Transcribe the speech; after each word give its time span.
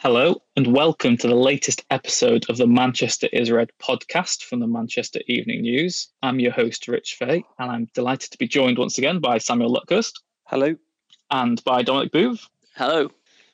Hello, 0.00 0.42
and 0.56 0.74
welcome 0.74 1.16
to 1.16 1.26
the 1.26 1.34
latest 1.34 1.82
episode 1.90 2.44
of 2.50 2.58
the 2.58 2.66
Manchester 2.66 3.28
is 3.32 3.50
Red 3.50 3.70
podcast 3.82 4.42
from 4.42 4.60
the 4.60 4.66
Manchester 4.66 5.20
Evening 5.26 5.62
News. 5.62 6.08
I'm 6.22 6.38
your 6.38 6.52
host, 6.52 6.86
Rich 6.86 7.16
Fay, 7.18 7.42
and 7.58 7.70
I'm 7.70 7.88
delighted 7.94 8.30
to 8.32 8.36
be 8.36 8.46
joined 8.46 8.76
once 8.76 8.98
again 8.98 9.20
by 9.20 9.38
Samuel 9.38 9.74
Luckhurst. 9.74 10.12
Hello. 10.44 10.76
And 11.30 11.64
by 11.64 11.82
Dominic 11.82 12.12
Booth. 12.12 12.46
Hello. 12.74 13.08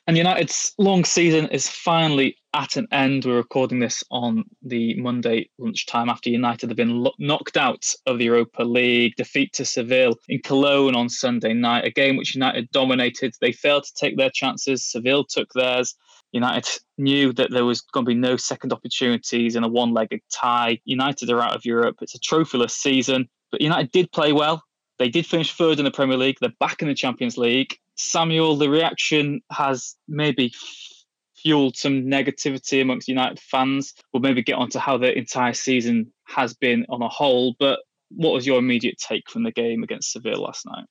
And 0.05 0.17
United's 0.17 0.73
long 0.77 1.05
season 1.05 1.47
is 1.47 1.69
finally 1.69 2.35
at 2.53 2.75
an 2.75 2.87
end. 2.91 3.23
We're 3.23 3.37
recording 3.37 3.79
this 3.79 4.03
on 4.11 4.43
the 4.61 4.99
Monday 4.99 5.49
lunchtime 5.57 6.09
after 6.09 6.29
United 6.29 6.69
have 6.69 6.75
been 6.75 7.03
lo- 7.03 7.13
knocked 7.19 7.55
out 7.55 7.85
of 8.05 8.17
the 8.17 8.25
Europa 8.25 8.63
League, 8.63 9.15
defeat 9.15 9.53
to 9.53 9.65
Seville 9.65 10.15
in 10.27 10.41
Cologne 10.43 10.93
on 10.93 11.07
Sunday 11.07 11.53
night, 11.53 11.85
a 11.85 11.89
game 11.89 12.17
which 12.17 12.35
United 12.35 12.69
dominated. 12.71 13.33
They 13.39 13.53
failed 13.53 13.85
to 13.85 13.93
take 13.95 14.17
their 14.17 14.29
chances, 14.29 14.83
Seville 14.83 15.23
took 15.23 15.53
theirs. 15.53 15.95
United 16.33 16.67
knew 16.97 17.31
that 17.33 17.51
there 17.51 17.63
was 17.63 17.79
going 17.79 18.05
to 18.05 18.09
be 18.09 18.15
no 18.15 18.35
second 18.35 18.73
opportunities 18.73 19.55
in 19.55 19.63
a 19.63 19.69
one 19.69 19.93
legged 19.93 20.21
tie. 20.33 20.79
United 20.83 21.29
are 21.29 21.41
out 21.41 21.55
of 21.55 21.63
Europe. 21.63 21.97
It's 22.01 22.15
a 22.15 22.19
trophyless 22.19 22.71
season, 22.71 23.29
but 23.51 23.61
United 23.61 23.91
did 23.91 24.11
play 24.11 24.33
well. 24.33 24.63
They 24.99 25.07
did 25.07 25.25
finish 25.25 25.53
third 25.53 25.79
in 25.79 25.85
the 25.85 25.91
Premier 25.91 26.17
League. 26.17 26.37
They're 26.41 26.51
back 26.59 26.81
in 26.81 26.89
the 26.89 26.93
Champions 26.93 27.37
League. 27.37 27.77
Samuel, 27.95 28.55
the 28.55 28.69
reaction 28.69 29.41
has 29.51 29.95
maybe 30.07 30.53
fueled 31.35 31.75
some 31.75 32.03
negativity 32.03 32.81
amongst 32.81 33.07
United 33.07 33.39
fans. 33.39 33.93
We'll 34.11 34.21
maybe 34.21 34.41
get 34.41 34.55
on 34.55 34.69
to 34.71 34.79
how 34.79 34.97
the 34.97 35.15
entire 35.15 35.53
season 35.53 36.11
has 36.25 36.53
been 36.53 36.85
on 36.89 37.01
a 37.01 37.09
whole. 37.09 37.55
But 37.59 37.79
what 38.09 38.33
was 38.33 38.47
your 38.47 38.59
immediate 38.59 38.97
take 38.97 39.29
from 39.29 39.43
the 39.43 39.51
game 39.51 39.83
against 39.83 40.11
Seville 40.11 40.41
last 40.41 40.65
night? 40.65 40.85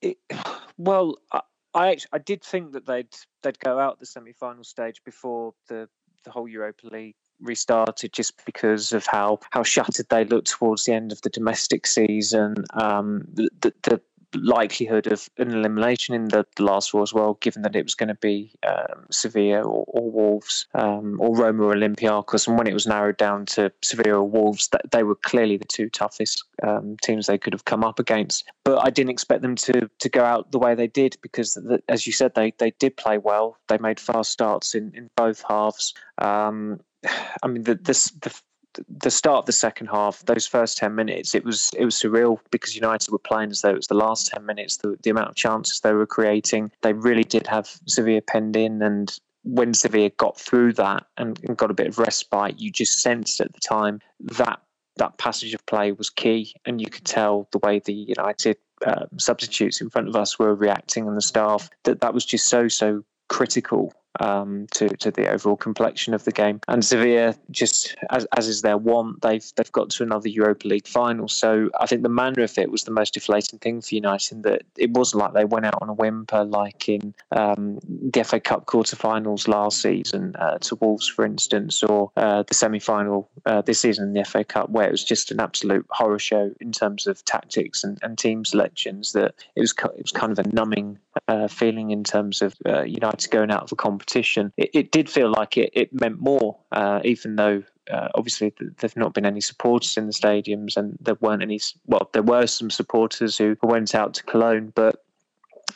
It, 0.00 0.18
well, 0.78 1.16
I, 1.32 1.40
I 1.74 1.90
actually 1.90 2.10
I 2.12 2.18
did 2.18 2.42
think 2.42 2.72
that 2.72 2.86
they'd 2.86 3.14
they'd 3.42 3.58
go 3.58 3.78
out 3.78 3.98
the 3.98 4.06
semi-final 4.06 4.64
stage 4.64 5.02
before 5.04 5.54
the 5.68 5.88
the 6.24 6.30
whole 6.30 6.48
Europa 6.48 6.86
League 6.86 7.16
restarted 7.40 8.12
just 8.12 8.44
because 8.44 8.92
of 8.92 9.04
how 9.06 9.40
how 9.50 9.62
shattered 9.62 10.06
they 10.10 10.24
looked 10.24 10.48
towards 10.48 10.84
the 10.84 10.92
end 10.92 11.12
of 11.12 11.20
the 11.22 11.30
domestic 11.30 11.86
season. 11.86 12.54
Um, 12.74 13.26
the, 13.32 13.72
the 13.82 14.00
likelihood 14.34 15.06
of 15.06 15.28
an 15.38 15.50
elimination 15.50 16.14
in 16.14 16.28
the, 16.28 16.46
the 16.56 16.64
last 16.64 16.90
four 16.90 17.02
as 17.02 17.12
well, 17.12 17.34
given 17.34 17.62
that 17.62 17.76
it 17.76 17.84
was 17.84 17.94
going 17.94 18.08
to 18.08 18.14
be 18.14 18.52
um, 18.66 19.06
Sevilla 19.10 19.62
or, 19.62 19.84
or 19.88 20.10
Wolves 20.10 20.66
um, 20.74 21.20
or 21.20 21.36
Roma 21.36 21.64
or 21.64 21.74
Olympiacos. 21.74 22.46
And 22.46 22.58
when 22.58 22.66
it 22.66 22.74
was 22.74 22.86
narrowed 22.86 23.16
down 23.16 23.46
to 23.46 23.72
Sevilla 23.82 24.18
or 24.18 24.24
Wolves, 24.24 24.68
that 24.68 24.90
they 24.90 25.02
were 25.02 25.14
clearly 25.14 25.56
the 25.56 25.64
two 25.64 25.88
toughest 25.88 26.44
um, 26.62 26.96
teams 27.02 27.26
they 27.26 27.38
could 27.38 27.52
have 27.52 27.64
come 27.64 27.84
up 27.84 27.98
against. 27.98 28.44
But 28.64 28.84
I 28.84 28.90
didn't 28.90 29.10
expect 29.10 29.42
them 29.42 29.56
to 29.56 29.90
to 29.98 30.08
go 30.08 30.24
out 30.24 30.52
the 30.52 30.58
way 30.58 30.74
they 30.74 30.86
did 30.86 31.16
because, 31.22 31.54
the, 31.54 31.82
as 31.88 32.06
you 32.06 32.12
said, 32.12 32.34
they 32.34 32.52
they 32.58 32.72
did 32.78 32.96
play 32.96 33.18
well. 33.18 33.56
They 33.68 33.78
made 33.78 34.00
fast 34.00 34.30
starts 34.30 34.74
in, 34.74 34.92
in 34.94 35.10
both 35.16 35.42
halves. 35.48 35.94
Um, 36.18 36.80
I 37.42 37.48
mean, 37.48 37.64
the, 37.64 37.74
the, 37.74 38.12
the 38.22 38.40
the 38.88 39.10
start 39.10 39.38
of 39.38 39.46
the 39.46 39.52
second 39.52 39.88
half, 39.88 40.24
those 40.26 40.46
first 40.46 40.76
ten 40.76 40.94
minutes, 40.94 41.34
it 41.34 41.44
was 41.44 41.70
it 41.78 41.84
was 41.84 41.94
surreal 41.94 42.38
because 42.50 42.74
United 42.74 43.10
were 43.10 43.18
playing 43.18 43.50
as 43.50 43.60
though 43.60 43.70
it 43.70 43.76
was 43.76 43.88
the 43.88 43.94
last 43.94 44.28
ten 44.28 44.46
minutes. 44.46 44.78
The, 44.78 44.96
the 45.02 45.10
amount 45.10 45.28
of 45.28 45.34
chances 45.34 45.80
they 45.80 45.92
were 45.92 46.06
creating, 46.06 46.70
they 46.82 46.92
really 46.92 47.24
did 47.24 47.46
have 47.46 47.68
Sevilla 47.86 48.22
penned 48.22 48.56
in, 48.56 48.82
and 48.82 49.16
when 49.44 49.74
Sevilla 49.74 50.10
got 50.10 50.38
through 50.38 50.74
that 50.74 51.06
and, 51.16 51.40
and 51.44 51.56
got 51.56 51.70
a 51.70 51.74
bit 51.74 51.88
of 51.88 51.98
respite, 51.98 52.60
you 52.60 52.70
just 52.70 53.00
sensed 53.00 53.40
at 53.40 53.52
the 53.52 53.60
time 53.60 54.00
that 54.20 54.60
that 54.96 55.18
passage 55.18 55.54
of 55.54 55.64
play 55.66 55.92
was 55.92 56.10
key, 56.10 56.54
and 56.64 56.80
you 56.80 56.88
could 56.88 57.04
tell 57.04 57.48
the 57.52 57.58
way 57.58 57.78
the 57.78 57.92
United 57.92 58.56
um, 58.86 59.08
substitutes 59.18 59.80
in 59.80 59.90
front 59.90 60.08
of 60.08 60.16
us 60.16 60.38
were 60.38 60.54
reacting 60.54 61.06
and 61.06 61.16
the 61.16 61.22
staff 61.22 61.70
that 61.84 62.00
that 62.00 62.14
was 62.14 62.24
just 62.24 62.48
so 62.48 62.68
so 62.68 63.04
critical 63.28 63.92
um, 64.20 64.66
to 64.74 64.88
to 64.88 65.10
the 65.10 65.28
overall 65.30 65.56
complexion 65.56 66.14
of 66.14 66.24
the 66.24 66.32
game. 66.32 66.60
And 66.68 66.84
Sevilla, 66.84 67.34
just 67.50 67.96
as, 68.10 68.26
as 68.36 68.48
is 68.48 68.62
their 68.62 68.78
want, 68.78 69.22
they've 69.22 69.44
they've 69.56 69.72
got 69.72 69.90
to 69.90 70.02
another 70.02 70.28
Europa 70.28 70.68
League 70.68 70.86
final. 70.86 71.28
So 71.28 71.70
I 71.80 71.86
think 71.86 72.02
the 72.02 72.08
manner 72.08 72.42
of 72.42 72.56
it 72.58 72.70
was 72.70 72.84
the 72.84 72.90
most 72.90 73.14
deflating 73.14 73.58
thing 73.58 73.80
for 73.80 73.94
United. 73.94 74.32
In 74.32 74.42
that 74.42 74.62
it 74.76 74.90
wasn't 74.90 75.22
like 75.22 75.32
they 75.32 75.44
went 75.44 75.66
out 75.66 75.78
on 75.80 75.88
a 75.88 75.94
whimper, 75.94 76.44
like 76.44 76.88
in 76.88 77.14
um, 77.32 77.78
the 77.82 78.22
FA 78.24 78.40
Cup 78.40 78.66
quarter-finals 78.66 79.48
last 79.48 79.80
season 79.80 80.36
uh, 80.36 80.58
to 80.58 80.76
Wolves, 80.76 81.08
for 81.08 81.24
instance, 81.24 81.82
or 81.82 82.10
uh, 82.16 82.42
the 82.46 82.54
semi-final 82.54 83.28
uh, 83.46 83.62
this 83.62 83.80
season 83.80 84.08
in 84.08 84.12
the 84.12 84.24
FA 84.24 84.44
Cup, 84.44 84.70
where 84.70 84.86
it 84.86 84.90
was 84.90 85.04
just 85.04 85.30
an 85.30 85.40
absolute 85.40 85.86
horror 85.90 86.18
show 86.18 86.52
in 86.60 86.72
terms 86.72 87.06
of 87.06 87.24
tactics 87.24 87.82
and, 87.84 87.98
and 88.02 88.18
team 88.18 88.44
selections. 88.44 89.12
That 89.12 89.34
it 89.56 89.60
was 89.60 89.74
it 89.96 90.02
was 90.02 90.12
kind 90.12 90.32
of 90.32 90.38
a 90.38 90.48
numbing 90.48 90.98
uh, 91.28 91.48
feeling 91.48 91.90
in 91.90 92.04
terms 92.04 92.42
of 92.42 92.54
uh, 92.66 92.82
United 92.82 93.30
going 93.30 93.50
out 93.50 93.62
of 93.62 93.72
a 93.72 93.76
competition 93.76 94.01
competition, 94.02 94.52
it, 94.56 94.70
it 94.74 94.90
did 94.90 95.08
feel 95.08 95.30
like 95.30 95.56
it, 95.56 95.70
it 95.72 95.92
meant 95.92 96.20
more, 96.20 96.58
uh, 96.72 97.00
even 97.04 97.36
though 97.36 97.62
uh, 97.90 98.08
obviously 98.14 98.52
there've 98.78 98.96
not 98.96 99.14
been 99.14 99.26
any 99.26 99.40
supporters 99.40 99.96
in 99.96 100.06
the 100.06 100.12
stadiums 100.12 100.76
and 100.76 100.96
there 101.00 101.16
weren't 101.20 101.42
any, 101.42 101.60
well, 101.86 102.08
there 102.12 102.22
were 102.22 102.46
some 102.46 102.70
supporters 102.70 103.38
who 103.38 103.56
went 103.62 103.94
out 103.94 104.14
to 104.14 104.22
Cologne, 104.24 104.72
but 104.74 105.04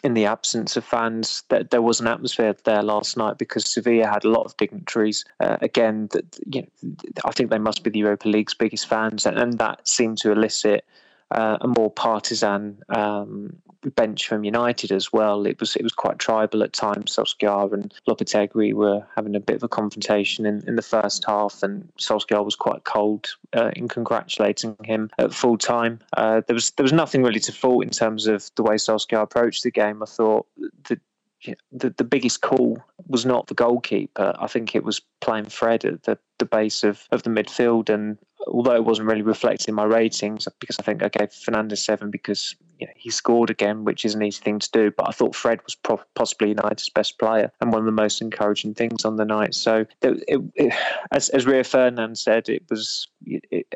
in 0.02 0.14
the 0.14 0.26
absence 0.26 0.76
of 0.76 0.84
fans, 0.84 1.42
there 1.48 1.82
was 1.82 2.00
an 2.00 2.06
atmosphere 2.06 2.54
there 2.64 2.82
last 2.82 3.16
night 3.16 3.38
because 3.38 3.64
Sevilla 3.66 4.06
had 4.06 4.24
a 4.24 4.28
lot 4.28 4.44
of 4.44 4.56
dignitaries. 4.56 5.24
Uh, 5.40 5.56
again, 5.62 6.08
you 6.52 6.62
know, 6.62 6.94
I 7.24 7.30
think 7.30 7.50
they 7.50 7.58
must 7.58 7.82
be 7.82 7.90
the 7.90 8.00
Europa 8.00 8.28
League's 8.28 8.54
biggest 8.54 8.88
fans, 8.88 9.24
and, 9.24 9.38
and 9.38 9.58
that 9.58 9.86
seemed 9.88 10.18
to 10.18 10.32
elicit 10.32 10.84
uh, 11.30 11.58
a 11.60 11.68
more 11.68 11.90
partisan 11.90 12.82
um, 12.88 13.56
bench 13.94 14.26
from 14.26 14.44
United 14.44 14.92
as 14.92 15.12
well. 15.12 15.46
It 15.46 15.60
was 15.60 15.76
it 15.76 15.82
was 15.82 15.92
quite 15.92 16.18
tribal 16.18 16.62
at 16.62 16.72
times. 16.72 17.14
Solskjaer 17.14 17.72
and 17.72 17.94
Lopetegui 18.08 18.72
were 18.72 19.06
having 19.14 19.34
a 19.34 19.40
bit 19.40 19.56
of 19.56 19.62
a 19.62 19.68
confrontation 19.68 20.46
in, 20.46 20.62
in 20.66 20.76
the 20.76 20.82
first 20.82 21.24
half, 21.26 21.62
and 21.62 21.88
Solskjaer 21.98 22.44
was 22.44 22.56
quite 22.56 22.84
cold 22.84 23.28
uh, 23.56 23.70
in 23.76 23.88
congratulating 23.88 24.76
him 24.84 25.10
at 25.18 25.34
full 25.34 25.58
time. 25.58 26.00
Uh, 26.16 26.42
there 26.46 26.54
was 26.54 26.70
there 26.72 26.84
was 26.84 26.92
nothing 26.92 27.22
really 27.22 27.40
to 27.40 27.52
fault 27.52 27.84
in 27.84 27.90
terms 27.90 28.26
of 28.26 28.50
the 28.56 28.62
way 28.62 28.76
Solskjaer 28.76 29.22
approached 29.22 29.62
the 29.62 29.70
game. 29.70 30.02
I 30.02 30.06
thought 30.06 30.46
the 30.88 31.00
the, 31.72 31.90
the 31.90 32.04
biggest 32.04 32.40
call 32.40 32.82
was 33.06 33.24
not 33.24 33.46
the 33.46 33.54
goalkeeper. 33.54 34.34
I 34.38 34.46
think 34.46 34.74
it 34.74 34.84
was 34.84 35.00
playing 35.20 35.46
Fred 35.46 35.84
at 35.84 36.02
the, 36.04 36.18
the 36.38 36.44
base 36.44 36.84
of, 36.84 37.06
of 37.10 37.22
the 37.22 37.30
midfield. 37.30 37.88
And 37.88 38.18
although 38.46 38.74
it 38.74 38.84
wasn't 38.84 39.08
really 39.08 39.22
reflected 39.22 39.68
in 39.68 39.74
my 39.74 39.84
ratings, 39.84 40.48
because 40.60 40.78
I 40.78 40.82
think 40.82 41.02
I 41.02 41.08
gave 41.08 41.30
Fernandes 41.30 41.78
seven 41.78 42.10
because 42.10 42.54
you 42.78 42.86
know, 42.86 42.92
he 42.96 43.10
scored 43.10 43.50
again, 43.50 43.84
which 43.84 44.04
is 44.04 44.14
an 44.14 44.22
easy 44.22 44.42
thing 44.42 44.58
to 44.58 44.70
do. 44.70 44.90
But 44.90 45.08
I 45.08 45.12
thought 45.12 45.34
Fred 45.34 45.60
was 45.64 45.74
pro- 45.74 46.00
possibly 46.14 46.48
United's 46.48 46.88
best 46.88 47.18
player 47.18 47.50
and 47.60 47.72
one 47.72 47.80
of 47.80 47.86
the 47.86 47.92
most 47.92 48.20
encouraging 48.20 48.74
things 48.74 49.04
on 49.04 49.16
the 49.16 49.24
night. 49.24 49.54
So, 49.54 49.86
it, 50.02 50.24
it, 50.28 50.40
it, 50.54 50.74
as, 51.12 51.28
as 51.30 51.46
Rio 51.46 51.62
Ferdinand 51.62 52.18
said, 52.18 52.48
it 52.48 52.62
was 52.70 53.08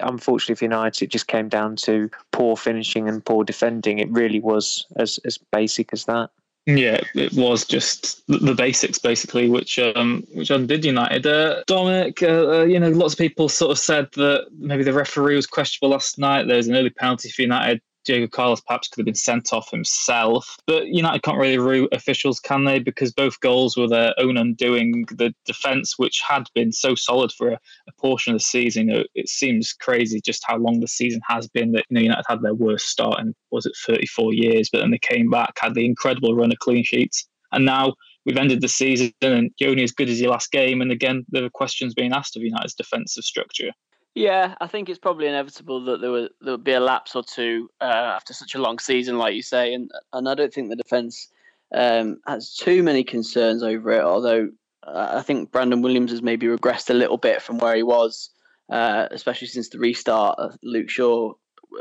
unfortunately 0.01 0.55
for 0.57 0.65
United, 0.65 1.05
it 1.05 1.11
just 1.11 1.27
came 1.27 1.49
down 1.49 1.77
to 1.77 2.11
poor 2.33 2.57
finishing 2.57 3.09
and 3.09 3.25
poor 3.25 3.45
defending. 3.45 3.99
It 3.99 4.11
really 4.11 4.41
was 4.41 4.87
as, 4.97 5.19
as 5.25 5.39
basic 5.39 5.93
as 5.93 6.05
that. 6.05 6.31
Yeah, 6.77 7.01
it 7.15 7.33
was 7.33 7.65
just 7.65 8.27
the 8.29 8.55
basics 8.55 8.99
basically, 8.99 9.49
which 9.49 9.79
um, 9.79 10.25
which 10.35 10.51
undid 10.51 10.85
United. 10.85 11.27
Uh, 11.27 11.63
Dominic, 11.67 12.23
uh, 12.23 12.27
uh, 12.27 12.63
you 12.65 12.79
know, 12.79 12.91
lots 12.91 13.15
of 13.15 13.19
people 13.19 13.49
sort 13.49 13.71
of 13.73 13.79
said 13.79 14.09
that 14.13 14.49
maybe 14.59 14.85
the 14.85 14.93
referee 14.93 15.37
was 15.37 15.47
questionable 15.47 15.93
last 15.93 16.19
night. 16.19 16.47
There 16.47 16.57
was 16.57 16.69
an 16.69 16.77
early 16.77 16.91
penalty 16.91 17.31
for 17.31 17.43
United. 17.43 17.81
Diego 18.05 18.27
Carlos 18.27 18.61
perhaps 18.61 18.89
could 18.89 19.01
have 19.01 19.07
been 19.07 19.15
sent 19.15 19.53
off 19.53 19.71
himself. 19.71 20.57
But 20.67 20.89
United 20.89 21.23
can't 21.23 21.39
really 21.39 21.59
root 21.59 21.89
officials, 21.93 22.41
can 22.41 22.65
they? 22.65 22.79
Because 22.79 23.13
both 23.13 23.41
goals 23.41 23.77
were 23.77 23.89
their 23.89 24.15
own 24.19 24.37
undoing. 24.37 25.07
The 25.11 25.35
defence, 25.45 25.99
which 25.99 26.23
had 26.27 26.45
been 26.55 26.73
so 26.73 26.95
solid 26.95 27.33
for 27.33 27.51
a, 27.51 27.61
a 27.89 27.93
portion 27.99 28.33
of 28.33 28.41
the 28.41 28.45
season, 28.45 28.87
know, 28.87 29.05
it 29.15 29.29
seems 29.29 29.73
crazy 29.73 30.21
just 30.21 30.45
how 30.47 30.57
long 30.57 30.81
the 30.81 30.89
season 30.89 31.21
has 31.29 31.49
been. 31.49 31.73
That 31.73 31.85
you 31.91 31.95
know, 31.95 32.01
United 32.01 32.25
had 32.29 32.43
their 32.43 32.55
worst 32.55 32.89
start 32.89 33.21
in 33.21 33.35
was 33.51 33.67
it 33.67 33.77
34 33.87 34.35
years, 34.35 34.69
but 34.71 34.79
then 34.79 34.91
they 34.91 34.99
came 34.99 35.31
back, 35.31 35.55
had 35.59 35.75
the 35.75 35.85
incredible 35.85 36.35
run 36.35 36.53
of 36.53 36.59
clean 36.59 36.85
sheets, 36.85 37.29
and 37.53 37.65
now 37.65 37.95
we've 38.25 38.37
ended 38.37 38.61
the 38.61 38.69
season 38.69 39.13
and 39.23 39.51
you're 39.59 39.71
only 39.71 39.83
as 39.83 39.93
good 39.93 40.09
as 40.09 40.21
your 40.21 40.31
last 40.31 40.53
game. 40.53 40.81
And 40.81 40.93
again, 40.93 41.25
there 41.31 41.45
are 41.45 41.51
questions 41.51 41.95
being 41.95 42.13
asked 42.13 42.37
of 42.37 42.43
United's 42.43 42.75
defensive 42.75 43.25
structure. 43.25 43.71
Yeah, 44.15 44.55
I 44.61 44.67
think 44.67 44.89
it's 44.89 44.99
probably 44.99 45.29
inevitable 45.29 45.85
that 45.85 46.01
there 46.01 46.11
would 46.11 46.31
there 46.41 46.53
will 46.53 46.59
be 46.59 46.73
a 46.73 46.81
lapse 46.81 47.15
or 47.15 47.23
two 47.23 47.71
uh, 47.81 47.85
after 47.85 48.33
such 48.33 48.55
a 48.55 48.61
long 48.61 48.79
season, 48.79 49.19
like 49.19 49.35
you 49.35 49.43
say, 49.43 49.73
and 49.73 49.91
and 50.13 50.29
I 50.29 50.35
don't 50.35 50.53
think 50.53 50.69
the 50.69 50.77
defence 50.77 51.29
um, 51.73 52.19
has 52.27 52.55
too 52.55 52.83
many 52.83 53.05
concerns 53.05 53.63
over 53.63 53.93
it. 53.93 54.03
Although 54.03 54.51
uh, 54.83 55.13
I 55.13 55.23
think 55.23 55.53
Brandon 55.53 55.83
Williams 55.83 56.11
has 56.11 56.23
maybe 56.23 56.47
regressed 56.47 56.91
a 56.91 56.95
little 56.95 57.19
bit 57.19 57.41
from 57.41 57.59
where 57.59 57.77
he 57.77 57.85
was, 57.85 58.31
uh, 58.69 59.07
especially 59.11 59.49
since 59.49 59.69
the 59.69 59.79
restart. 59.79 60.39
Luke 60.63 60.91
Shaw 60.91 61.35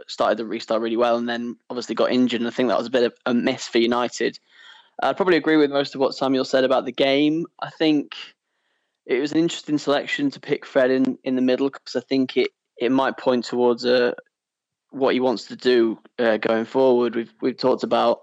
started 0.08 0.38
the 0.38 0.46
restart 0.46 0.81
really 0.81 0.98
well 0.98 1.18
and 1.18 1.28
then 1.28 1.56
obviously 1.70 1.96
got 1.96 2.12
injured. 2.12 2.42
And 2.42 2.48
I 2.48 2.52
think 2.52 2.70
that 2.70 2.78
was 2.78 2.88
a 2.88 2.92
bit 2.92 3.04
of 3.04 3.14
a 3.26 3.34
miss 3.34 3.68
for 3.68 3.80
United. 3.80 4.40
I'd 5.02 5.18
probably 5.18 5.38
agree 5.38 5.58
with 5.58 5.72
most 5.72 5.96
of 5.96 6.02
what 6.02 6.14
Samuel 6.14 6.46
said 6.46 6.64
about 6.64 6.86
the 6.86 6.92
game. 6.92 7.46
I 7.62 7.70
think 7.70 8.16
it 9.06 9.19
was 9.19 9.31
an 9.31 9.40
interesting 9.40 9.78
selection 9.78 10.30
to 10.31 10.40
pick 10.40 10.66
Fred 10.66 10.92
in, 10.92 11.18
in 11.24 11.36
the 11.36 11.42
middle 11.42 11.69
because 11.69 11.96
I 11.96 12.01
think 12.01 12.38
it, 12.38 12.50
it 12.78 12.92
might 12.92 13.18
point 13.18 13.46
towards 13.46 13.86
uh, 13.86 14.13
what 14.92 15.13
he 15.13 15.19
wants 15.19 15.46
to 15.46 15.56
do 15.56 16.00
uh, 16.18 16.38
going 16.38 16.66
forward. 16.66 17.16
We've 17.16 17.34
we've 17.42 17.57
talked 17.57 17.84
about 17.84 18.22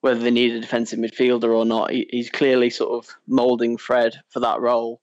whether 0.00 0.20
they 0.20 0.30
need 0.30 0.52
a 0.52 0.60
defensive 0.60 0.98
midfielder 0.98 1.54
or 1.54 1.64
not. 1.64 1.90
He, 1.90 2.06
he's 2.10 2.30
clearly 2.30 2.70
sort 2.70 3.04
of 3.04 3.14
moulding 3.26 3.76
Fred 3.76 4.16
for 4.28 4.40
that 4.40 4.60
role 4.60 5.00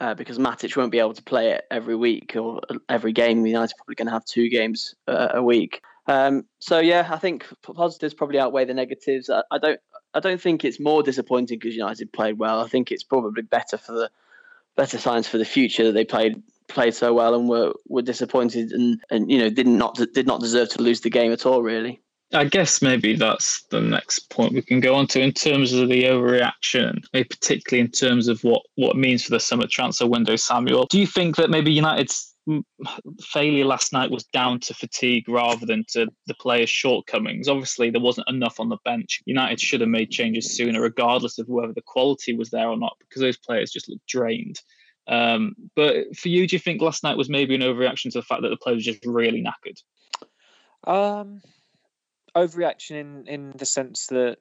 uh, 0.00 0.14
because 0.14 0.38
Matic 0.38 0.76
won't 0.76 0.92
be 0.92 0.98
able 0.98 1.14
to 1.14 1.22
play 1.22 1.50
it 1.50 1.64
every 1.70 1.96
week 1.96 2.36
or 2.36 2.60
every 2.88 3.12
game. 3.12 3.44
United's 3.44 3.74
probably 3.74 3.96
going 3.96 4.06
to 4.06 4.12
have 4.12 4.24
two 4.24 4.48
games 4.48 4.94
uh, 5.08 5.28
a 5.34 5.42
week. 5.42 5.80
Um, 6.06 6.44
so 6.58 6.78
yeah, 6.78 7.08
I 7.10 7.18
think 7.18 7.46
positives 7.62 8.14
probably 8.14 8.38
outweigh 8.38 8.64
the 8.64 8.74
negatives. 8.74 9.28
I, 9.28 9.42
I 9.50 9.58
don't 9.58 9.80
I 10.14 10.20
don't 10.20 10.40
think 10.40 10.64
it's 10.64 10.80
more 10.80 11.02
disappointing 11.02 11.58
because 11.58 11.76
United 11.76 12.12
played 12.12 12.38
well. 12.38 12.60
I 12.60 12.68
think 12.68 12.90
it's 12.90 13.04
probably 13.04 13.42
better 13.42 13.76
for 13.76 13.92
the 13.92 14.10
better 14.78 14.96
signs 14.96 15.26
for 15.26 15.38
the 15.38 15.44
future 15.44 15.84
that 15.84 15.92
they 15.92 16.04
played 16.04 16.40
played 16.68 16.94
so 16.94 17.12
well 17.12 17.34
and 17.34 17.48
were 17.48 17.74
were 17.88 18.00
disappointed 18.00 18.70
and 18.70 19.00
and 19.10 19.30
you 19.30 19.38
know 19.38 19.50
did 19.50 19.66
not 19.66 19.98
not 19.98 20.12
did 20.14 20.26
not 20.26 20.40
deserve 20.40 20.68
to 20.70 20.80
lose 20.80 21.00
the 21.02 21.10
game 21.10 21.32
at 21.32 21.44
all 21.44 21.62
really. 21.62 22.00
I 22.32 22.44
guess 22.44 22.82
maybe 22.82 23.16
that's 23.16 23.62
the 23.70 23.80
next 23.80 24.28
point 24.30 24.52
we 24.52 24.60
can 24.60 24.80
go 24.80 24.94
on 24.94 25.06
to 25.08 25.20
in 25.20 25.32
terms 25.32 25.72
of 25.72 25.88
the 25.88 26.04
overreaction, 26.04 27.02
maybe 27.14 27.26
particularly 27.26 27.80
in 27.80 27.90
terms 27.90 28.28
of 28.28 28.44
what 28.44 28.62
what 28.76 28.96
it 28.96 28.98
means 28.98 29.24
for 29.24 29.30
the 29.30 29.40
summer 29.40 29.66
transfer 29.66 30.06
window. 30.06 30.36
Samuel, 30.36 30.86
do 30.86 31.00
you 31.00 31.06
think 31.06 31.36
that 31.36 31.50
maybe 31.50 31.72
United's 31.72 32.34
failure 33.20 33.64
last 33.64 33.92
night 33.92 34.10
was 34.10 34.24
down 34.24 34.60
to 34.60 34.74
fatigue 34.74 35.28
rather 35.28 35.66
than 35.66 35.84
to 35.88 36.08
the 36.26 36.34
players' 36.34 36.70
shortcomings? 36.70 37.48
Obviously, 37.48 37.90
there 37.90 38.00
wasn't 38.00 38.28
enough 38.28 38.60
on 38.60 38.68
the 38.68 38.78
bench. 38.84 39.20
United 39.26 39.60
should 39.60 39.80
have 39.80 39.90
made 39.90 40.10
changes 40.10 40.56
sooner, 40.56 40.80
regardless 40.80 41.38
of 41.38 41.48
whether 41.48 41.72
the 41.72 41.82
quality 41.82 42.34
was 42.34 42.50
there 42.50 42.68
or 42.68 42.76
not, 42.76 42.96
because 43.00 43.20
those 43.20 43.38
players 43.38 43.70
just 43.70 43.88
looked 43.88 44.06
drained. 44.06 44.60
Um, 45.06 45.54
but 45.74 46.16
for 46.16 46.28
you, 46.28 46.46
do 46.46 46.56
you 46.56 46.60
think 46.60 46.82
last 46.82 47.02
night 47.02 47.16
was 47.16 47.30
maybe 47.30 47.54
an 47.54 47.62
overreaction 47.62 48.12
to 48.12 48.18
the 48.18 48.22
fact 48.22 48.42
that 48.42 48.50
the 48.50 48.56
players 48.56 48.78
were 48.78 48.92
just 48.92 49.06
really 49.06 49.42
knackered? 49.42 49.82
Um, 50.84 51.40
overreaction 52.36 52.92
in 52.92 53.26
in 53.26 53.52
the 53.56 53.66
sense 53.66 54.06
that 54.08 54.38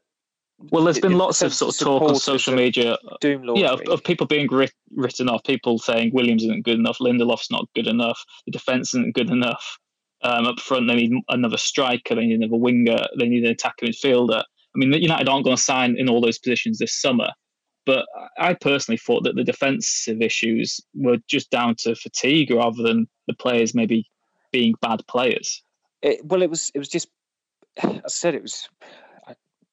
well, 0.59 0.83
there's 0.83 1.00
been 1.00 1.18
lots 1.18 1.42
of 1.42 1.54
sort 1.54 1.74
of 1.74 1.80
talk 1.80 2.01
on 2.01 2.15
social 2.15 2.56
media, 2.56 2.98
doom 3.21 3.44
yeah, 3.56 3.74
of, 3.74 3.81
of, 3.81 4.04
people 4.04 4.25
being 4.25 4.48
writ- 4.48 4.74
written 4.95 5.30
off, 5.30 5.44
people 5.44 5.77
saying 5.77 6.12
Williams 6.13 6.44
isn't 6.44 6.65
good 6.65 6.80
enough, 6.80 6.98
Lindelof's 6.98 7.51
not 7.51 7.68
good 7.75 7.88
enough, 7.88 8.24
the 8.45 8.51
defence 8.51 8.94
isn't 8.94 9.13
good 9.13 9.30
enough. 9.30 9.77
Um, 10.24 10.48
up 10.48 10.59
front, 10.59 10.88
they 10.88 10.95
need 10.95 11.13
another 11.30 11.57
striker, 11.57 12.15
they 12.15 12.25
need 12.25 12.39
another 12.39 12.57
winger, 12.57 13.06
they 13.19 13.27
need 13.27 13.44
an 13.44 13.51
attacking 13.51 13.89
midfielder. 13.89 14.39
I 14.39 14.44
mean, 14.75 14.92
United 14.94 15.30
aren't 15.30 15.45
going 15.45 15.57
to 15.57 15.62
sign 15.62 15.95
in 15.95 16.09
all 16.09 16.21
those 16.21 16.39
positions 16.39 16.80
this 16.80 17.00
summer. 17.00 17.30
But 17.86 18.06
I 18.38 18.53
personally 18.53 18.98
thought 18.98 19.24
that 19.24 19.36
the 19.36 19.44
defensive 19.44 20.21
issues 20.21 20.81
were 20.94 21.18
just 21.30 21.51
down 21.51 21.75
to 21.80 21.95
fatigue 21.95 22.51
rather 22.51 22.83
than 22.83 23.07
the 23.27 23.33
players 23.33 23.74
maybe 23.74 24.10
being 24.51 24.74
bad 24.81 25.06
players. 25.07 25.63
It, 26.01 26.25
well, 26.25 26.42
it 26.42 26.50
was 26.50 26.71
it 26.75 26.80
was 26.80 26.89
just 26.89 27.07
I 27.83 28.01
said 28.07 28.36
it 28.36 28.42
was 28.42 28.68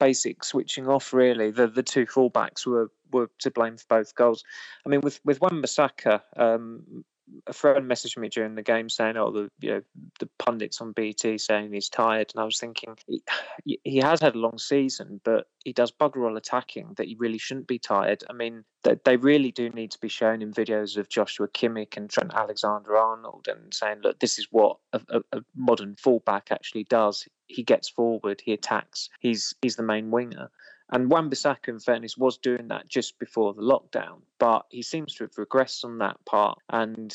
basic 0.04 0.44
switching 0.44 0.86
off. 0.88 1.12
Really, 1.12 1.50
the 1.50 1.66
the 1.66 1.82
two 1.82 2.06
fullbacks 2.06 2.66
were 2.66 2.90
were 3.12 3.30
to 3.38 3.50
blame 3.50 3.76
for 3.76 3.86
both 3.88 4.14
goals. 4.14 4.44
I 4.84 4.88
mean, 4.90 5.00
with 5.00 5.20
with 5.24 5.40
Wan-Bissaka, 5.40 6.20
um, 6.36 7.04
a 7.46 7.52
friend 7.52 7.90
messaged 7.90 8.16
me 8.16 8.28
during 8.28 8.54
the 8.54 8.62
game 8.62 8.88
saying, 8.88 9.16
"Oh, 9.16 9.30
the 9.30 9.50
you 9.60 9.70
know 9.70 9.82
the 10.20 10.28
pundits 10.38 10.80
on 10.80 10.92
BT 10.92 11.38
saying 11.38 11.72
he's 11.72 11.88
tired," 11.88 12.32
and 12.34 12.42
I 12.42 12.44
was 12.44 12.58
thinking 12.58 12.96
he, 13.06 13.22
he 13.84 13.98
has 13.98 14.20
had 14.20 14.34
a 14.34 14.38
long 14.38 14.58
season, 14.58 15.20
but 15.24 15.46
he 15.64 15.72
does 15.72 15.92
bugger 15.92 16.28
all 16.28 16.36
attacking 16.36 16.94
that 16.96 17.06
he 17.06 17.16
really 17.18 17.38
shouldn't 17.38 17.66
be 17.66 17.78
tired. 17.78 18.22
I 18.28 18.32
mean, 18.32 18.64
they, 18.82 18.96
they 19.04 19.16
really 19.16 19.50
do 19.50 19.70
need 19.70 19.90
to 19.92 20.00
be 20.00 20.08
shown 20.08 20.42
in 20.42 20.52
videos 20.52 20.96
of 20.96 21.08
Joshua 21.08 21.48
Kimmich 21.48 21.96
and 21.96 22.10
Trent 22.10 22.34
Alexander-Arnold 22.34 23.48
and 23.48 23.72
saying, 23.72 24.00
"Look, 24.02 24.18
this 24.20 24.38
is 24.38 24.48
what 24.50 24.78
a, 24.92 25.00
a, 25.08 25.38
a 25.38 25.40
modern 25.56 25.96
fullback 25.96 26.48
actually 26.50 26.84
does. 26.84 27.26
He 27.46 27.62
gets 27.62 27.88
forward, 27.88 28.42
he 28.44 28.52
attacks. 28.52 29.08
He's 29.20 29.54
he's 29.62 29.76
the 29.76 29.82
main 29.82 30.10
winger." 30.10 30.50
And 30.90 31.10
Wan 31.10 31.30
Bissaka, 31.30 31.68
in 31.68 31.80
fairness, 31.80 32.16
was 32.16 32.38
doing 32.38 32.68
that 32.68 32.88
just 32.88 33.18
before 33.18 33.54
the 33.54 33.62
lockdown, 33.62 34.20
but 34.38 34.66
he 34.70 34.82
seems 34.82 35.14
to 35.14 35.24
have 35.24 35.32
regressed 35.32 35.84
on 35.84 35.98
that 35.98 36.16
part. 36.26 36.58
And 36.68 37.14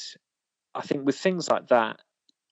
I 0.76 0.82
think 0.82 1.06
with 1.06 1.18
things 1.18 1.50
like 1.50 1.68
that, 1.70 2.00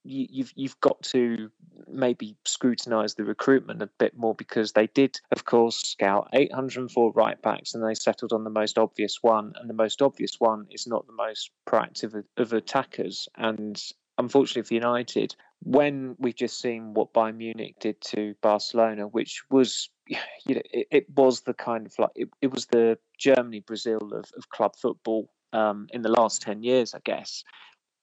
you, 0.03 0.21
have 0.21 0.29
you've, 0.31 0.53
you've 0.55 0.79
got 0.79 1.01
to 1.03 1.51
maybe 1.87 2.35
scrutinise 2.45 3.15
the 3.15 3.23
recruitment 3.23 3.81
a 3.81 3.89
bit 3.99 4.17
more 4.17 4.35
because 4.35 4.71
they 4.71 4.87
did, 4.87 5.19
of 5.31 5.45
course, 5.45 5.77
scout 5.77 6.29
804 6.33 7.11
right 7.13 7.41
backs 7.41 7.73
and 7.73 7.83
they 7.83 7.93
settled 7.93 8.31
on 8.31 8.43
the 8.43 8.49
most 8.49 8.77
obvious 8.77 9.17
one. 9.21 9.53
And 9.59 9.69
the 9.69 9.73
most 9.73 10.01
obvious 10.01 10.39
one 10.39 10.67
is 10.71 10.87
not 10.87 11.05
the 11.07 11.13
most 11.13 11.51
proactive 11.67 12.13
of, 12.13 12.25
of 12.37 12.53
attackers. 12.53 13.27
And 13.35 13.81
unfortunately 14.17 14.63
for 14.63 14.73
United, 14.73 15.35
when 15.61 16.15
we've 16.19 16.35
just 16.35 16.59
seen 16.59 16.93
what 16.93 17.13
Bayern 17.13 17.37
Munich 17.37 17.75
did 17.79 17.99
to 18.01 18.35
Barcelona, 18.41 19.07
which 19.07 19.43
was, 19.49 19.89
you 20.07 20.55
know, 20.55 20.61
it, 20.71 20.87
it 20.91 21.09
was 21.15 21.41
the 21.41 21.53
kind 21.53 21.85
of 21.85 21.97
like 21.99 22.11
it, 22.15 22.29
it 22.41 22.51
was 22.51 22.67
the 22.67 22.97
Germany 23.17 23.59
Brazil 23.59 24.13
of, 24.13 24.25
of 24.37 24.49
club 24.49 24.75
football 24.75 25.29
um, 25.53 25.87
in 25.91 26.01
the 26.01 26.11
last 26.11 26.41
ten 26.41 26.63
years, 26.63 26.93
I 26.93 26.99
guess. 27.03 27.43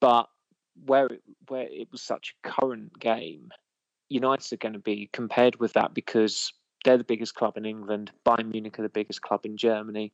But 0.01 0.29
where 0.85 1.07
it, 1.07 1.23
where 1.49 1.69
it 1.71 1.89
was 1.93 2.03
such 2.03 2.35
a 2.45 2.49
current 2.49 2.99
game, 2.99 3.51
United 4.09 4.53
are 4.53 4.57
going 4.57 4.75
to 4.75 4.79
be 4.79 5.09
compared 5.13 5.61
with 5.61 5.73
that 5.75 5.95
because 5.95 6.53
they're 6.85 6.99
the 6.99 7.05
biggest 7.05 7.35
club 7.35 7.57
in 7.57 7.65
England. 7.65 8.11
Bayern 8.27 8.51
Munich 8.51 8.79
are 8.79 8.83
the 8.83 8.89
biggest 8.89 9.23
club 9.23 9.45
in 9.45 9.57
Germany. 9.57 10.13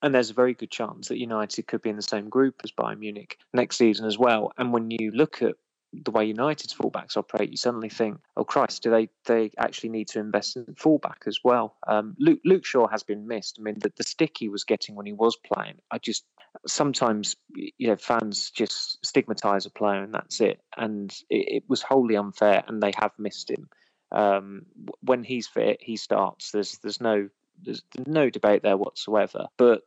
And 0.00 0.14
there's 0.14 0.30
a 0.30 0.34
very 0.34 0.54
good 0.54 0.70
chance 0.70 1.08
that 1.08 1.18
United 1.18 1.66
could 1.66 1.82
be 1.82 1.90
in 1.90 1.96
the 1.96 2.02
same 2.02 2.28
group 2.28 2.60
as 2.62 2.70
Bayern 2.70 3.00
Munich 3.00 3.36
next 3.52 3.76
season 3.76 4.06
as 4.06 4.16
well. 4.16 4.52
And 4.56 4.72
when 4.72 4.90
you 4.92 5.10
look 5.10 5.42
at 5.42 5.56
the 5.92 6.10
way 6.10 6.26
United's 6.26 6.74
fullbacks 6.74 7.16
operate, 7.16 7.50
you 7.50 7.56
suddenly 7.56 7.88
think, 7.88 8.20
"Oh 8.36 8.44
Christ, 8.44 8.82
do 8.82 8.90
they 8.90 9.08
they 9.24 9.50
actually 9.58 9.90
need 9.90 10.08
to 10.08 10.20
invest 10.20 10.56
in 10.56 10.74
fullback 10.76 11.24
as 11.26 11.40
well?" 11.42 11.76
Um, 11.86 12.14
Luke, 12.18 12.40
Luke 12.44 12.64
Shaw 12.64 12.88
has 12.88 13.02
been 13.02 13.26
missed. 13.26 13.58
I 13.58 13.62
mean, 13.62 13.78
the, 13.78 13.92
the 13.96 14.04
stick 14.04 14.36
he 14.38 14.48
was 14.48 14.64
getting 14.64 14.94
when 14.94 15.06
he 15.06 15.12
was 15.12 15.36
playing, 15.36 15.76
I 15.90 15.98
just 15.98 16.24
sometimes 16.66 17.36
you 17.54 17.88
know 17.88 17.96
fans 17.96 18.50
just 18.50 19.04
stigmatise 19.04 19.66
a 19.66 19.70
player 19.70 20.02
and 20.02 20.14
that's 20.14 20.40
it, 20.40 20.60
and 20.76 21.10
it, 21.30 21.56
it, 21.56 21.64
was 21.68 21.82
wholly 21.82 22.16
unfair, 22.16 22.64
and 22.66 22.82
they 22.82 22.92
have 22.98 23.12
missed 23.18 23.50
him. 23.50 23.68
Um, 24.12 24.66
when 25.00 25.24
he's 25.24 25.46
fit, 25.46 25.78
he 25.80 25.96
starts. 25.96 26.50
There's 26.50 26.78
there's 26.78 27.00
no 27.00 27.28
there's 27.62 27.82
no 28.06 28.30
debate 28.30 28.62
there 28.62 28.76
whatsoever. 28.76 29.46
But 29.56 29.82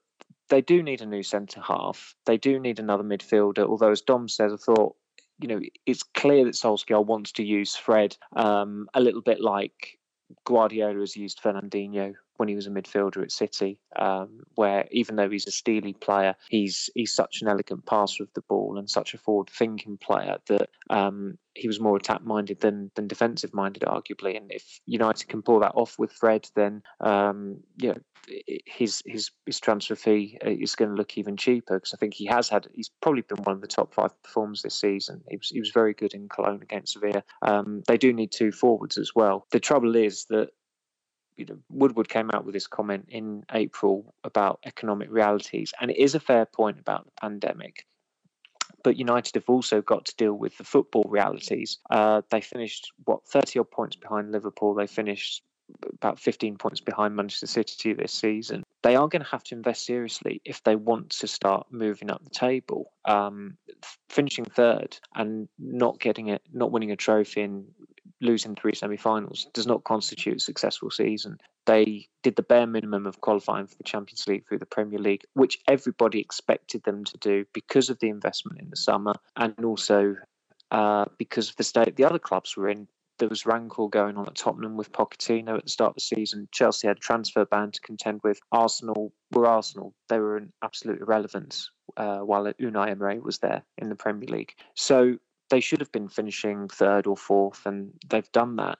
they 0.49 0.61
do 0.61 0.83
need 0.83 1.01
a 1.01 1.05
new 1.05 1.23
centre 1.23 1.61
half. 1.61 2.15
They 2.25 2.37
do 2.37 2.59
need 2.59 2.79
another 2.79 3.03
midfielder. 3.03 3.65
Although, 3.65 3.91
as 3.91 4.01
Dom 4.01 4.27
says, 4.27 4.53
I 4.53 4.57
thought 4.57 4.95
you 5.41 5.47
know 5.47 5.59
it's 5.85 6.03
clear 6.03 6.45
that 6.45 6.53
Solskjaer 6.53 7.05
wants 7.05 7.31
to 7.33 7.43
use 7.43 7.75
Fred 7.75 8.15
um, 8.35 8.87
a 8.93 9.01
little 9.01 9.21
bit 9.21 9.41
like 9.41 9.99
Guardiola 10.45 10.99
has 10.99 11.17
used 11.17 11.41
Fernandinho 11.41 12.13
when 12.41 12.49
he 12.49 12.55
was 12.55 12.65
a 12.65 12.71
midfielder 12.71 13.21
at 13.21 13.31
City, 13.31 13.77
um, 13.97 14.41
where 14.55 14.87
even 14.89 15.15
though 15.15 15.29
he's 15.29 15.45
a 15.45 15.51
steely 15.51 15.93
player, 15.93 16.35
he's 16.49 16.89
he's 16.95 17.13
such 17.13 17.43
an 17.43 17.47
elegant 17.47 17.85
passer 17.85 18.23
of 18.23 18.33
the 18.33 18.41
ball 18.41 18.79
and 18.79 18.89
such 18.89 19.13
a 19.13 19.19
forward-thinking 19.19 19.97
player 19.97 20.37
that 20.47 20.69
um, 20.89 21.37
he 21.53 21.67
was 21.67 21.79
more 21.79 21.97
attack-minded 21.97 22.59
than 22.59 22.89
than 22.95 23.07
defensive-minded, 23.07 23.83
arguably. 23.83 24.35
And 24.35 24.51
if 24.51 24.81
United 24.87 25.27
can 25.27 25.43
pull 25.43 25.59
that 25.59 25.75
off 25.75 25.99
with 25.99 26.11
Fred, 26.13 26.49
then 26.55 26.81
um, 26.99 27.59
know 27.77 28.01
his 28.65 29.03
his 29.05 29.29
his 29.45 29.59
transfer 29.59 29.95
fee 29.95 30.37
is 30.43 30.73
going 30.73 30.89
to 30.89 30.97
look 30.97 31.17
even 31.19 31.37
cheaper 31.37 31.77
because 31.77 31.93
I 31.93 31.97
think 31.97 32.15
he 32.15 32.25
has 32.25 32.49
had 32.49 32.67
he's 32.73 32.89
probably 33.01 33.21
been 33.21 33.43
one 33.43 33.55
of 33.55 33.61
the 33.61 33.67
top 33.67 33.93
five 33.93 34.11
performers 34.23 34.63
this 34.63 34.75
season. 34.75 35.21
He 35.29 35.37
was 35.37 35.49
he 35.49 35.59
was 35.59 35.69
very 35.71 35.93
good 35.93 36.15
in 36.15 36.27
Cologne 36.27 36.61
against 36.61 36.93
Sevilla. 36.93 37.23
Um, 37.41 37.83
they 37.87 37.97
do 37.97 38.13
need 38.13 38.31
two 38.31 38.51
forwards 38.51 38.97
as 38.97 39.11
well. 39.15 39.45
The 39.51 39.59
trouble 39.59 39.95
is 39.95 40.25
that 40.25 40.49
you 41.41 41.55
know, 41.55 41.59
Woodward 41.69 42.09
came 42.09 42.29
out 42.31 42.45
with 42.45 42.53
this 42.53 42.67
comment 42.67 43.05
in 43.09 43.43
April 43.51 44.13
about 44.23 44.59
economic 44.65 45.11
realities, 45.11 45.73
and 45.79 45.91
it 45.91 45.97
is 45.97 46.15
a 46.15 46.19
fair 46.19 46.45
point 46.45 46.79
about 46.79 47.05
the 47.05 47.11
pandemic. 47.19 47.85
But 48.83 48.97
United 48.97 49.35
have 49.35 49.49
also 49.49 49.81
got 49.81 50.05
to 50.05 50.15
deal 50.15 50.33
with 50.33 50.57
the 50.57 50.63
football 50.63 51.05
realities. 51.07 51.77
Uh, 51.89 52.21
they 52.29 52.41
finished 52.41 52.91
what 53.05 53.27
thirty 53.27 53.59
odd 53.59 53.71
points 53.71 53.95
behind 53.95 54.31
Liverpool. 54.31 54.73
They 54.73 54.87
finished 54.87 55.43
about 55.93 56.19
15 56.19 56.57
points 56.57 56.81
behind 56.81 57.15
Manchester 57.15 57.47
City 57.47 57.93
this 57.93 58.11
season. 58.11 58.63
They 58.83 58.95
are 58.95 59.07
going 59.07 59.23
to 59.23 59.29
have 59.29 59.43
to 59.45 59.55
invest 59.55 59.85
seriously 59.85 60.41
if 60.43 60.61
they 60.63 60.75
want 60.75 61.11
to 61.11 61.27
start 61.27 61.67
moving 61.71 62.11
up 62.11 62.23
the 62.23 62.29
table. 62.29 62.91
Um, 63.05 63.57
finishing 64.09 64.45
third 64.45 64.99
and 65.15 65.47
not 65.57 65.99
getting 65.99 66.27
it, 66.27 66.41
not 66.51 66.71
winning 66.71 66.91
a 66.91 66.95
trophy 66.95 67.41
in 67.41 67.67
losing 68.21 68.55
three 68.55 68.75
semi-finals 68.75 69.47
does 69.53 69.67
not 69.67 69.83
constitute 69.83 70.37
a 70.37 70.39
successful 70.39 70.91
season. 70.91 71.37
They 71.65 72.07
did 72.23 72.35
the 72.35 72.43
bare 72.43 72.67
minimum 72.67 73.05
of 73.05 73.21
qualifying 73.21 73.67
for 73.67 73.75
the 73.75 73.83
Champions 73.83 74.27
League 74.27 74.47
through 74.47 74.59
the 74.59 74.65
Premier 74.65 74.99
League, 74.99 75.23
which 75.33 75.59
everybody 75.67 76.19
expected 76.19 76.83
them 76.83 77.03
to 77.03 77.17
do 77.17 77.45
because 77.53 77.89
of 77.89 77.99
the 77.99 78.09
investment 78.09 78.59
in 78.59 78.69
the 78.69 78.75
summer 78.75 79.13
and 79.35 79.53
also 79.65 80.15
uh, 80.71 81.05
because 81.17 81.49
of 81.49 81.55
the 81.57 81.63
state 81.63 81.95
the 81.95 82.05
other 82.05 82.19
clubs 82.19 82.55
were 82.55 82.69
in. 82.69 82.87
There 83.19 83.29
was 83.29 83.45
rancor 83.45 83.87
going 83.87 84.17
on 84.17 84.27
at 84.27 84.33
Tottenham 84.33 84.77
with 84.77 84.91
Pochettino 84.91 85.57
at 85.57 85.65
the 85.65 85.69
start 85.69 85.89
of 85.89 85.95
the 85.95 86.01
season. 86.01 86.47
Chelsea 86.51 86.87
had 86.87 86.97
a 86.97 86.99
transfer 86.99 87.45
ban 87.45 87.69
to 87.71 87.81
contend 87.81 88.21
with. 88.23 88.39
Arsenal 88.51 89.13
were 89.31 89.45
Arsenal. 89.45 89.93
They 90.09 90.17
were 90.17 90.37
an 90.37 90.51
absolute 90.63 91.01
irrelevance 91.01 91.69
uh, 91.97 92.19
while 92.19 92.51
Unai 92.59 92.89
Emery 92.89 93.19
was 93.19 93.37
there 93.37 93.63
in 93.77 93.89
the 93.89 93.95
Premier 93.95 94.27
League. 94.27 94.53
So 94.73 95.17
they 95.51 95.59
should 95.59 95.81
have 95.81 95.91
been 95.91 96.07
finishing 96.07 96.67
third 96.67 97.05
or 97.05 97.15
fourth, 97.15 97.65
and 97.67 97.91
they've 98.09 98.31
done 98.31 98.55
that. 98.55 98.79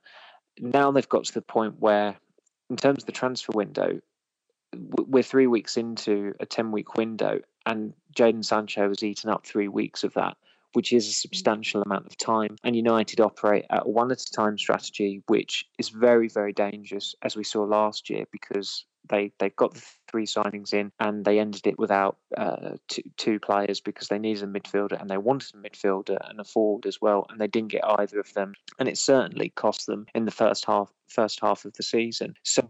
Now 0.59 0.89
they've 0.89 1.07
got 1.07 1.25
to 1.25 1.33
the 1.33 1.41
point 1.41 1.75
where, 1.79 2.15
in 2.69 2.77
terms 2.77 3.03
of 3.03 3.05
the 3.05 3.11
transfer 3.11 3.51
window, 3.53 3.99
we're 4.73 5.21
three 5.21 5.47
weeks 5.47 5.77
into 5.77 6.33
a 6.39 6.45
10 6.45 6.71
week 6.71 6.95
window, 6.95 7.41
and 7.65 7.93
Jadon 8.15 8.43
Sancho 8.43 8.87
has 8.87 9.03
eaten 9.03 9.29
up 9.29 9.45
three 9.45 9.67
weeks 9.67 10.03
of 10.03 10.13
that, 10.13 10.37
which 10.73 10.93
is 10.93 11.07
a 11.07 11.13
substantial 11.13 11.81
amount 11.81 12.05
of 12.05 12.17
time. 12.17 12.55
And 12.63 12.75
United 12.75 13.19
operate 13.19 13.65
at 13.69 13.85
a 13.85 13.89
one 13.89 14.11
at 14.11 14.21
a 14.21 14.31
time 14.31 14.57
strategy, 14.57 15.21
which 15.27 15.65
is 15.77 15.89
very, 15.89 16.27
very 16.27 16.53
dangerous, 16.53 17.15
as 17.21 17.35
we 17.35 17.43
saw 17.43 17.63
last 17.63 18.09
year, 18.09 18.25
because 18.31 18.85
they 19.09 19.31
they 19.39 19.49
got 19.49 19.73
the 19.73 19.83
three 20.09 20.25
signings 20.25 20.73
in 20.73 20.91
and 20.99 21.25
they 21.25 21.39
ended 21.39 21.65
it 21.65 21.79
without 21.79 22.17
uh, 22.37 22.71
two, 22.87 23.01
two 23.17 23.39
players 23.39 23.81
because 23.81 24.07
they 24.07 24.19
needed 24.19 24.43
a 24.43 24.47
midfielder 24.47 24.99
and 24.99 25.09
they 25.09 25.17
wanted 25.17 25.53
a 25.55 25.57
midfielder 25.57 26.17
and 26.29 26.39
a 26.39 26.43
forward 26.43 26.85
as 26.85 27.01
well 27.01 27.25
and 27.29 27.39
they 27.39 27.47
didn't 27.47 27.71
get 27.71 27.83
either 27.99 28.19
of 28.19 28.31
them 28.33 28.53
and 28.79 28.87
it 28.87 28.97
certainly 28.97 29.49
cost 29.49 29.85
them 29.85 30.05
in 30.13 30.25
the 30.25 30.31
first 30.31 30.65
half 30.65 30.91
first 31.07 31.39
half 31.41 31.65
of 31.65 31.73
the 31.73 31.83
season 31.83 32.33
so 32.43 32.67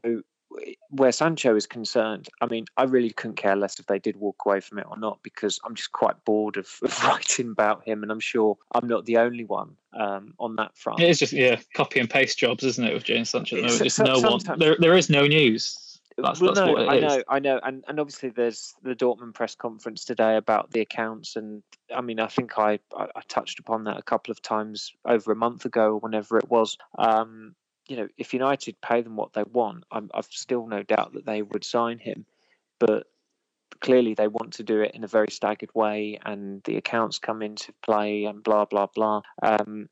where 0.89 1.12
Sancho 1.12 1.55
is 1.55 1.65
concerned, 1.65 2.27
I 2.41 2.46
mean, 2.46 2.65
I 2.77 2.84
really 2.84 3.12
couldn't 3.12 3.38
care 3.38 3.55
less 3.55 3.79
if 3.79 3.86
they 3.88 4.00
did 4.00 4.17
walk 4.17 4.43
away 4.46 4.60
from 4.60 4.79
it 4.79 4.86
or 4.89 4.98
not 4.98 5.20
because 5.24 5.60
I'm 5.65 5.75
just 5.75 5.91
quite 5.91 6.24
bored 6.25 6.58
of, 6.58 6.67
of 6.84 7.03
writing 7.03 7.51
about 7.51 7.88
him, 7.88 8.03
and 8.03 8.12
I'm 8.12 8.20
sure 8.20 8.58
I'm 8.74 8.88
not 8.88 9.05
the 9.05 9.17
only 9.17 9.46
one 9.46 9.75
um, 9.93 10.34
on 10.39 10.55
that 10.58 10.77
front. 10.77 11.00
It 11.00 11.10
is 11.10 11.20
just 11.20 11.34
yeah, 11.34 11.60
copy 11.75 12.00
and 12.00 12.10
paste 12.10 12.38
jobs, 12.38 12.63
isn't 12.63 12.84
it, 12.84 12.93
with 12.93 13.05
Jadon 13.05 13.27
Sancho? 13.27 13.58
No, 13.58 13.67
it's 13.67 14.00
no 14.00 14.20
one. 14.20 14.39
There, 14.58 14.75
there 14.79 14.98
is 14.98 15.10
no 15.10 15.25
news. 15.27 15.88
That's, 16.17 16.41
well, 16.41 16.53
that's 16.53 16.65
no, 16.65 16.77
I 16.77 17.00
know, 17.00 17.24
I 17.29 17.39
know, 17.39 17.60
and 17.63 17.84
and 17.88 18.00
obviously 18.00 18.29
there's 18.29 18.75
the 18.84 18.93
Dortmund 18.93 19.34
press 19.34 19.55
conference 19.55 20.03
today 20.03 20.36
about 20.36 20.72
the 20.72 20.81
accounts, 20.81 21.36
and 21.36 21.63
I 21.96 22.01
mean, 22.01 22.20
I 22.20 22.27
think 22.27 22.58
I 22.58 22.79
I, 22.96 23.08
I 23.15 23.22
touched 23.27 23.60
upon 23.60 23.86
that 23.86 23.98
a 23.98 24.03
couple 24.03 24.31
of 24.31 24.41
times 24.41 24.91
over 25.05 25.31
a 25.31 25.36
month 25.36 25.65
ago 25.65 25.93
or 25.93 26.00
whenever 26.00 26.38
it 26.38 26.50
was. 26.50 26.77
Um, 26.98 27.55
you 27.92 27.98
know, 27.98 28.08
if 28.18 28.34
United 28.34 28.80
pay 28.80 29.02
them 29.02 29.18
what 29.18 29.34
they 29.34 29.44
want, 29.44 29.84
I'm, 29.92 30.10
I've 30.14 30.28
still 30.28 30.66
no 30.66 30.82
doubt 30.82 31.12
that 31.16 31.26
they 31.26 31.42
would 31.42 31.66
sign 31.66 32.00
him, 32.00 32.26
but 32.80 33.08
clearly 33.82 34.14
they 34.14 34.30
want 34.30 34.54
to 34.54 34.64
do 34.64 34.80
it 34.80 34.96
in 34.96 35.04
a 35.04 35.08
very 35.08 35.28
staggered 35.30 35.72
way, 35.76 36.18
and 36.26 36.64
the 36.64 36.78
accounts 36.78 37.20
come 37.20 37.42
into 37.42 37.74
play, 37.84 38.24
and 38.24 38.42
blah 38.42 38.64
blah 38.64 38.86
blah. 38.96 39.24
Um, 39.44 39.90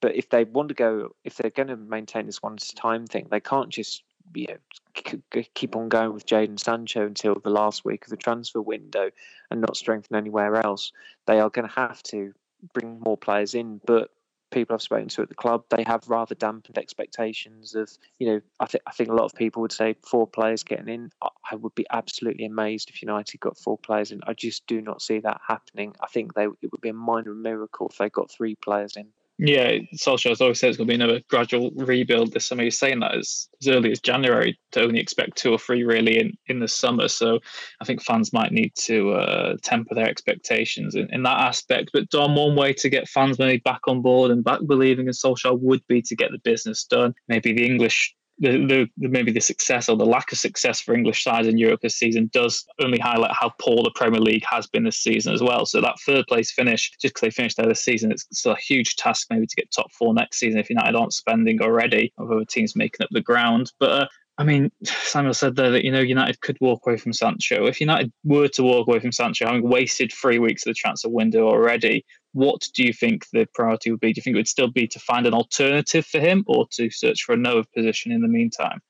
but 0.00 0.16
if 0.16 0.30
they 0.30 0.44
want 0.44 0.68
to 0.68 0.74
go, 0.74 1.10
if 1.24 1.36
they're 1.36 1.50
going 1.50 1.68
to 1.68 1.76
maintain 1.76 2.24
this 2.24 2.42
one 2.42 2.56
time 2.56 3.06
thing, 3.06 3.28
they 3.30 3.40
can't 3.40 3.68
just 3.68 4.02
you 4.34 4.46
know, 4.48 5.12
keep 5.52 5.76
on 5.76 5.90
going 5.90 6.14
with 6.14 6.24
Jadon 6.24 6.58
Sancho 6.58 7.04
until 7.04 7.34
the 7.34 7.50
last 7.50 7.84
week 7.84 8.04
of 8.04 8.10
the 8.10 8.16
transfer 8.16 8.62
window 8.62 9.10
and 9.50 9.60
not 9.60 9.76
strengthen 9.76 10.16
anywhere 10.16 10.56
else. 10.56 10.90
They 11.26 11.38
are 11.38 11.50
going 11.50 11.68
to 11.68 11.74
have 11.74 12.02
to 12.04 12.32
bring 12.72 12.98
more 13.00 13.18
players 13.18 13.54
in, 13.54 13.82
but 13.84 14.10
people 14.50 14.74
I've 14.74 14.82
spoken 14.82 15.08
to 15.08 15.22
at 15.22 15.28
the 15.28 15.34
club, 15.34 15.64
they 15.70 15.84
have 15.86 16.08
rather 16.08 16.34
dampened 16.34 16.78
expectations 16.78 17.74
of, 17.74 17.90
you 18.18 18.26
know, 18.28 18.40
I 18.60 18.66
think 18.66 18.82
I 18.86 18.92
think 18.92 19.10
a 19.10 19.14
lot 19.14 19.24
of 19.24 19.34
people 19.34 19.62
would 19.62 19.72
say 19.72 19.96
four 20.04 20.26
players 20.26 20.62
getting 20.62 20.88
in. 20.88 21.10
I 21.50 21.54
would 21.54 21.74
be 21.74 21.86
absolutely 21.90 22.44
amazed 22.44 22.90
if 22.90 23.02
United 23.02 23.40
got 23.40 23.58
four 23.58 23.78
players 23.78 24.12
in. 24.12 24.20
I 24.26 24.34
just 24.34 24.66
do 24.66 24.80
not 24.80 25.02
see 25.02 25.20
that 25.20 25.40
happening. 25.46 25.94
I 26.00 26.06
think 26.06 26.34
they 26.34 26.44
it 26.44 26.72
would 26.72 26.80
be 26.80 26.88
a 26.88 26.94
minor 26.94 27.34
miracle 27.34 27.88
if 27.88 27.98
they 27.98 28.08
got 28.08 28.30
three 28.30 28.54
players 28.56 28.96
in. 28.96 29.08
Yeah, 29.38 29.72
Solskjaer 29.94 30.30
has 30.30 30.40
always 30.40 30.58
said 30.58 30.70
it's 30.70 30.78
going 30.78 30.88
to 30.88 30.92
be 30.92 30.94
another 30.94 31.20
gradual 31.28 31.70
rebuild 31.74 32.32
this 32.32 32.46
summer. 32.46 32.62
He's 32.62 32.78
saying 32.78 33.00
that 33.00 33.14
as, 33.14 33.48
as 33.60 33.68
early 33.68 33.92
as 33.92 34.00
January 34.00 34.58
to 34.72 34.82
only 34.82 34.98
expect 34.98 35.36
two 35.36 35.52
or 35.52 35.58
three 35.58 35.84
really 35.84 36.18
in, 36.18 36.32
in 36.46 36.60
the 36.60 36.68
summer. 36.68 37.06
So 37.06 37.40
I 37.82 37.84
think 37.84 38.02
fans 38.02 38.32
might 38.32 38.52
need 38.52 38.72
to 38.76 39.12
uh, 39.12 39.56
temper 39.62 39.94
their 39.94 40.08
expectations 40.08 40.94
in, 40.94 41.12
in 41.12 41.22
that 41.24 41.38
aspect. 41.38 41.90
But 41.92 42.08
Dom, 42.08 42.34
one 42.34 42.56
way 42.56 42.72
to 42.74 42.88
get 42.88 43.08
fans 43.08 43.38
maybe 43.38 43.58
back 43.58 43.80
on 43.86 44.00
board 44.00 44.30
and 44.30 44.42
back 44.42 44.60
believing 44.66 45.06
in 45.06 45.12
Solskjaer 45.12 45.60
would 45.60 45.86
be 45.86 46.00
to 46.00 46.16
get 46.16 46.30
the 46.30 46.38
business 46.38 46.84
done. 46.84 47.14
Maybe 47.28 47.52
the 47.52 47.66
English 47.66 48.14
the, 48.38 48.88
the, 48.98 49.08
maybe 49.08 49.32
the 49.32 49.40
success 49.40 49.88
or 49.88 49.96
the 49.96 50.04
lack 50.04 50.30
of 50.30 50.38
success 50.38 50.80
for 50.80 50.94
English 50.94 51.24
sides 51.24 51.48
in 51.48 51.56
Europe 51.56 51.80
this 51.80 51.96
season 51.96 52.30
does 52.32 52.66
only 52.80 52.98
highlight 52.98 53.32
how 53.32 53.50
poor 53.60 53.76
the 53.82 53.92
Premier 53.94 54.20
League 54.20 54.44
has 54.48 54.66
been 54.66 54.84
this 54.84 54.98
season 54.98 55.32
as 55.32 55.42
well. 55.42 55.64
So 55.64 55.80
that 55.80 55.96
third 56.04 56.26
place 56.26 56.52
finish, 56.52 56.90
just 57.00 57.14
because 57.14 57.20
they 57.22 57.30
finished 57.30 57.56
there 57.56 57.66
this 57.66 57.82
season, 57.82 58.12
it's 58.12 58.26
still 58.32 58.52
a 58.52 58.56
huge 58.56 58.96
task 58.96 59.28
maybe 59.30 59.46
to 59.46 59.56
get 59.56 59.70
top 59.70 59.90
four 59.92 60.12
next 60.12 60.38
season 60.38 60.60
if 60.60 60.68
United 60.68 60.94
aren't 60.94 61.14
spending 61.14 61.62
already, 61.62 62.12
of 62.18 62.30
other 62.30 62.44
teams 62.44 62.76
making 62.76 63.02
up 63.02 63.08
the 63.10 63.22
ground. 63.22 63.72
But 63.80 63.90
uh, 63.90 64.06
I 64.38 64.44
mean, 64.44 64.70
Samuel 64.84 65.32
said 65.32 65.56
there 65.56 65.70
that 65.70 65.84
you 65.84 65.90
know 65.90 66.00
United 66.00 66.40
could 66.40 66.58
walk 66.60 66.86
away 66.86 66.98
from 66.98 67.12
Sancho. 67.14 67.66
If 67.66 67.80
United 67.80 68.12
were 68.24 68.48
to 68.48 68.62
walk 68.62 68.86
away 68.86 68.98
from 68.98 69.12
Sancho, 69.12 69.46
having 69.46 69.68
wasted 69.68 70.12
three 70.12 70.38
weeks 70.38 70.66
of 70.66 70.70
the 70.70 70.74
transfer 70.74 71.08
window 71.08 71.48
already, 71.48 72.04
what 72.32 72.68
do 72.74 72.84
you 72.84 72.92
think 72.92 73.26
the 73.32 73.48
priority 73.54 73.90
would 73.90 74.00
be? 74.00 74.12
Do 74.12 74.18
you 74.18 74.22
think 74.22 74.34
it 74.34 74.38
would 74.38 74.48
still 74.48 74.70
be 74.70 74.86
to 74.88 74.98
find 74.98 75.26
an 75.26 75.32
alternative 75.32 76.04
for 76.04 76.20
him, 76.20 76.44
or 76.46 76.66
to 76.72 76.90
search 76.90 77.22
for 77.22 77.32
another 77.32 77.64
position 77.74 78.12
in 78.12 78.20
the 78.20 78.28
meantime? 78.28 78.80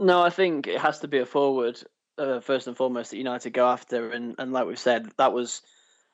No, 0.00 0.22
I 0.22 0.30
think 0.30 0.68
it 0.68 0.80
has 0.80 1.00
to 1.00 1.08
be 1.08 1.18
a 1.18 1.26
forward 1.26 1.82
uh, 2.16 2.38
first 2.38 2.68
and 2.68 2.76
foremost 2.76 3.10
that 3.10 3.16
United 3.16 3.52
go 3.52 3.66
after, 3.66 4.10
and 4.10 4.36
and 4.38 4.52
like 4.52 4.66
we've 4.66 4.78
said, 4.78 5.10
that 5.18 5.32
was 5.32 5.62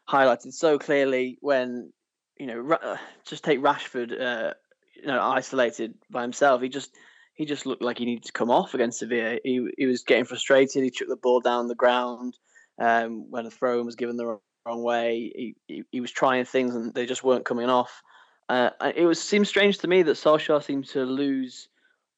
highlighted 0.09 0.55
so 0.55 0.79
clearly 0.79 1.37
when 1.41 1.93
you 2.39 2.47
know 2.47 2.73
uh, 2.73 2.97
just 3.27 3.45
take 3.45 3.61
Rashford, 3.61 4.19
uh, 4.19 4.55
you 4.95 5.09
know, 5.09 5.21
isolated 5.21 5.95
by 6.11 6.23
himself. 6.23 6.63
He 6.63 6.71
just 6.71 6.97
he 7.37 7.45
just 7.45 7.67
looked 7.67 7.83
like 7.83 7.99
he 7.99 8.07
needed 8.07 8.25
to 8.25 8.33
come 8.33 8.51
off 8.51 8.75
against 8.75 8.99
Sevilla. 8.99 9.39
He 9.45 9.67
he 9.79 9.87
was 9.87 10.03
getting 10.03 10.25
frustrated. 10.25 10.83
He 10.83 10.91
took 10.91 11.09
the 11.09 11.17
ball 11.17 11.41
down 11.41 11.69
the 11.69 11.75
ground 11.75 12.37
um, 12.81 13.31
when 13.31 13.47
a 13.47 13.51
throw 13.51 13.83
was 13.83 13.95
given 13.95 14.17
the 14.17 14.39
wrong 14.67 14.83
way. 14.83 15.33
He, 15.35 15.57
he, 15.69 15.83
he 15.93 16.01
was 16.01 16.11
trying 16.11 16.45
things 16.47 16.75
and 16.75 16.93
they 16.95 17.07
just 17.07 17.23
weren't 17.23 17.45
coming 17.45 17.69
off. 17.69 18.03
Uh, 18.49 18.71
it 18.95 19.05
was 19.05 19.21
seemed 19.21 19.47
strange 19.47 19.79
to 19.79 19.89
me 19.89 20.03
that 20.03 20.17
Solskjaer 20.17 20.63
seemed 20.63 20.87
to 20.89 21.05
lose 21.05 21.69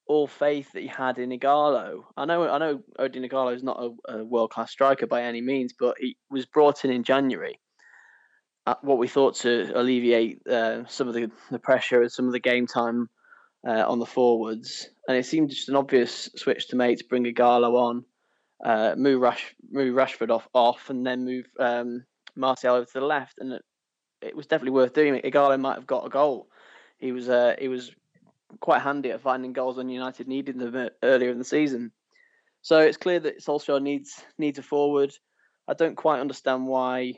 all 0.06 0.26
faith 0.26 0.70
that 0.72 0.82
he 0.82 0.88
had 0.88 1.18
in 1.18 1.30
Ighalo. 1.30 2.02
I 2.16 2.24
know 2.24 2.48
I 2.48 2.58
know 2.58 2.80
Odion 2.98 3.28
Ighalo 3.28 3.54
is 3.54 3.62
not 3.62 3.82
a, 3.82 4.18
a 4.18 4.24
world 4.24 4.50
class 4.50 4.70
striker 4.70 5.06
by 5.06 5.22
any 5.22 5.40
means, 5.40 5.74
but 5.78 5.96
he 5.98 6.16
was 6.30 6.46
brought 6.46 6.84
in 6.84 6.90
in 6.90 7.02
January. 7.02 7.58
what 8.82 8.98
we 8.98 9.08
thought 9.08 9.36
to 9.36 9.72
alleviate 9.74 10.46
uh, 10.46 10.86
some 10.86 11.08
of 11.08 11.14
the, 11.14 11.30
the 11.50 11.58
pressure 11.58 12.02
and 12.02 12.12
some 12.12 12.26
of 12.26 12.32
the 12.32 12.40
game 12.40 12.66
time 12.66 13.08
uh, 13.66 13.84
on 13.86 13.98
the 13.98 14.06
forwards, 14.06 14.88
and 15.08 15.16
it 15.16 15.24
seemed 15.24 15.48
just 15.48 15.70
an 15.70 15.76
obvious 15.76 16.28
switch 16.36 16.68
to 16.68 16.76
make 16.76 16.98
to 16.98 17.04
bring 17.08 17.24
Ighalo 17.24 17.74
on, 17.74 18.04
uh, 18.64 18.94
move 18.96 19.22
Rash 19.22 19.54
move 19.70 19.94
Rashford 19.94 20.30
off 20.30 20.46
off, 20.52 20.90
and 20.90 21.04
then 21.04 21.24
move 21.24 21.46
um, 21.58 22.04
Martial 22.36 22.74
over 22.74 22.84
to 22.84 23.00
the 23.00 23.06
left, 23.06 23.38
and 23.38 23.54
it, 23.54 23.62
it 24.20 24.36
was 24.36 24.46
definitely 24.46 24.72
worth 24.72 24.92
doing. 24.92 25.20
Ighalo 25.20 25.58
might 25.58 25.76
have 25.76 25.86
got 25.86 26.06
a 26.06 26.10
goal. 26.10 26.48
He 26.98 27.12
was 27.12 27.28
uh, 27.28 27.56
he 27.58 27.68
was 27.68 27.90
quite 28.60 28.82
handy 28.82 29.10
at 29.10 29.22
finding 29.22 29.54
goals 29.54 29.78
when 29.78 29.88
United 29.88 30.28
needed 30.28 30.58
them 30.58 30.76
uh, 30.76 30.88
earlier 31.02 31.30
in 31.30 31.38
the 31.38 31.44
season. 31.44 31.90
So 32.60 32.80
it's 32.80 32.96
clear 32.98 33.20
that 33.20 33.42
Solskjaer 33.42 33.82
needs 33.82 34.22
needs 34.36 34.58
a 34.58 34.62
forward. 34.62 35.14
I 35.66 35.72
don't 35.72 35.96
quite 35.96 36.20
understand 36.20 36.66
why 36.66 37.14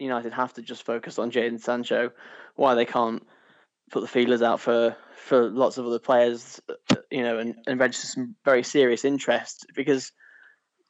United 0.00 0.32
have 0.32 0.54
to 0.54 0.62
just 0.62 0.84
focus 0.84 1.20
on 1.20 1.30
Jadon 1.30 1.60
Sancho. 1.60 2.10
Why 2.56 2.74
they 2.74 2.84
can't 2.84 3.22
put 3.90 4.00
the 4.00 4.08
feelers 4.08 4.42
out 4.42 4.60
for 4.60 4.96
for 5.16 5.48
lots 5.50 5.78
of 5.78 5.86
other 5.86 5.98
players, 5.98 6.60
uh, 6.68 6.96
you 7.10 7.22
know, 7.22 7.38
and, 7.38 7.54
and 7.66 7.78
register 7.78 8.06
some 8.06 8.34
very 8.44 8.62
serious 8.62 9.04
interest 9.04 9.66
because 9.74 10.12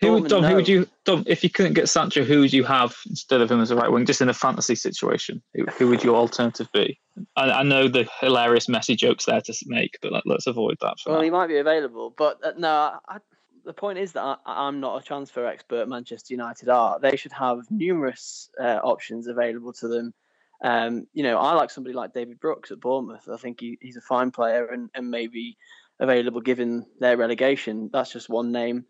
who 0.00 0.14
would, 0.14 0.30
Dom, 0.30 0.44
who 0.44 0.54
would 0.54 0.68
you, 0.68 0.88
Dom, 1.04 1.24
if 1.26 1.44
you 1.44 1.50
couldn't 1.50 1.74
get 1.74 1.88
Sancho, 1.88 2.24
who 2.24 2.40
would 2.40 2.54
you 2.54 2.64
have 2.64 2.96
instead 3.06 3.42
of 3.42 3.50
him 3.50 3.60
as 3.60 3.70
a 3.70 3.76
right 3.76 3.92
wing, 3.92 4.06
just 4.06 4.22
in 4.22 4.30
a 4.30 4.34
fantasy 4.34 4.74
situation? 4.74 5.42
Who, 5.54 5.66
who 5.66 5.88
would 5.88 6.02
your 6.02 6.16
alternative 6.16 6.68
be? 6.72 6.98
I, 7.36 7.50
I, 7.50 7.62
know 7.64 7.86
the 7.86 8.08
hilarious 8.18 8.66
Messi 8.66 8.96
jokes 8.96 9.26
there 9.26 9.42
to 9.42 9.54
make, 9.66 9.98
but 10.00 10.12
let, 10.12 10.24
us 10.26 10.46
avoid 10.46 10.78
that. 10.80 10.96
well, 11.04 11.16
now. 11.16 11.22
he 11.22 11.28
might 11.28 11.48
be 11.48 11.58
available, 11.58 12.14
but 12.16 12.38
uh, 12.42 12.52
no, 12.56 12.98
I, 13.06 13.18
the 13.66 13.74
point 13.74 13.98
is 13.98 14.12
that 14.12 14.38
I, 14.46 14.68
am 14.68 14.80
not 14.80 15.02
a 15.02 15.04
transfer 15.04 15.46
expert. 15.46 15.86
Manchester 15.86 16.32
United 16.32 16.70
are. 16.70 16.98
They 16.98 17.16
should 17.16 17.32
have 17.32 17.70
numerous 17.70 18.48
uh, 18.58 18.80
options 18.82 19.26
available 19.26 19.74
to 19.74 19.88
them. 19.88 20.14
Um, 20.62 21.06
you 21.12 21.22
know, 21.22 21.38
I 21.38 21.54
like 21.54 21.70
somebody 21.70 21.94
like 21.94 22.12
David 22.12 22.38
Brooks 22.38 22.70
at 22.70 22.80
Bournemouth. 22.80 23.28
I 23.32 23.36
think 23.36 23.60
he, 23.60 23.78
he's 23.80 23.96
a 23.96 24.02
fine 24.02 24.30
player 24.30 24.66
and, 24.66 24.90
and 24.94 25.10
maybe 25.10 25.56
available 25.98 26.40
given 26.40 26.86
their 26.98 27.16
relegation. 27.16 27.90
That's 27.92 28.12
just 28.12 28.28
one 28.28 28.52
name. 28.52 28.84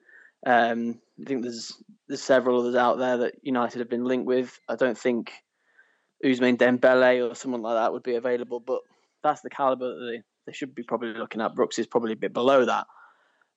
Um, 0.47 1.01
I 1.21 1.25
think 1.25 1.43
there's 1.43 1.77
there's 2.09 2.23
several 2.23 2.61
others 2.61 2.75
out 2.75 2.99
there 2.99 3.19
that 3.19 3.35
United 3.43 3.79
have 3.79 3.91
been 3.91 4.05
linked 4.05 4.27
with. 4.27 4.59
I 4.69 4.77
don't 4.77 4.97
think 4.97 5.33
Ousmane 6.25 6.57
Dembele 6.57 7.31
or 7.31 7.35
someone 7.35 7.63
like 7.63 7.77
that 7.77 7.93
would 7.93 8.03
be 8.03 8.15
available, 8.15 8.61
but 8.61 8.81
that's 9.23 9.43
the 9.43 9.51
caliber 9.51 9.89
that 9.89 10.07
they, 10.07 10.23
they 10.47 10.53
should 10.53 10.75
be 10.75 10.83
probably 10.83 11.13
looking 11.13 11.41
at. 11.41 11.55
Brooks 11.55 11.79
is 11.79 11.87
probably 11.87 12.13
a 12.13 12.17
bit 12.17 12.33
below 12.33 12.65
that. 12.65 12.87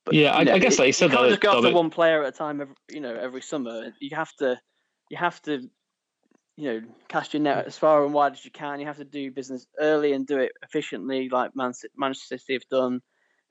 But 0.06 0.16
yeah, 0.16 0.36
I, 0.36 0.44
know, 0.44 0.54
I, 0.54 0.60
guess 0.60 0.80
like 0.80 0.88
you 0.88 0.94
said, 0.94 1.12
you 1.12 1.18
can't 1.18 1.30
just 1.30 1.42
go 1.42 1.58
after 1.58 1.72
one 1.72 1.90
player 1.90 2.24
at 2.24 2.34
a 2.34 2.38
time. 2.38 2.60
Every, 2.60 2.76
you 2.92 3.00
know, 3.00 3.16
every 3.16 3.42
summer 3.42 3.94
you 4.00 4.16
have 4.16 4.34
to, 4.38 4.60
you 5.10 5.18
have 5.18 5.42
to, 5.44 5.70
you 6.56 6.66
know, 6.66 6.82
cast 7.08 7.34
your 7.34 7.42
net 7.42 7.66
mm. 7.66 7.68
as 7.68 7.78
far 7.78 8.06
and 8.06 8.14
wide 8.14 8.34
as 8.34 8.46
you 8.46 8.52
can. 8.52 8.80
You 8.80 8.86
have 8.86 8.98
to 8.98 9.06
do 9.06 9.32
business 9.32 9.66
early 9.80 10.14
and 10.14 10.28
do 10.28 10.40
it 10.40 10.52
efficiently, 10.62 11.30
like 11.30 11.56
Man- 11.56 11.74
Manchester 11.98 12.38
City 12.38 12.54
have 12.54 12.68
done, 12.70 13.02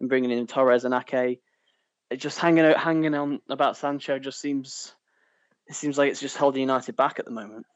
and 0.00 0.08
bringing 0.08 0.30
in 0.30 0.46
Torres 0.46 0.84
and 0.84 0.94
Ake. 0.94 1.40
It 2.10 2.16
just 2.16 2.38
hanging 2.38 2.64
out, 2.64 2.76
hanging 2.76 3.14
on 3.14 3.40
about 3.48 3.76
Sancho 3.76 4.18
just 4.18 4.40
seems, 4.40 4.94
it 5.66 5.74
seems 5.74 5.96
like 5.98 6.10
it's 6.10 6.20
just 6.20 6.36
holding 6.36 6.60
United 6.60 6.96
back 6.96 7.18
at 7.18 7.24
the 7.24 7.30
moment. 7.30 7.66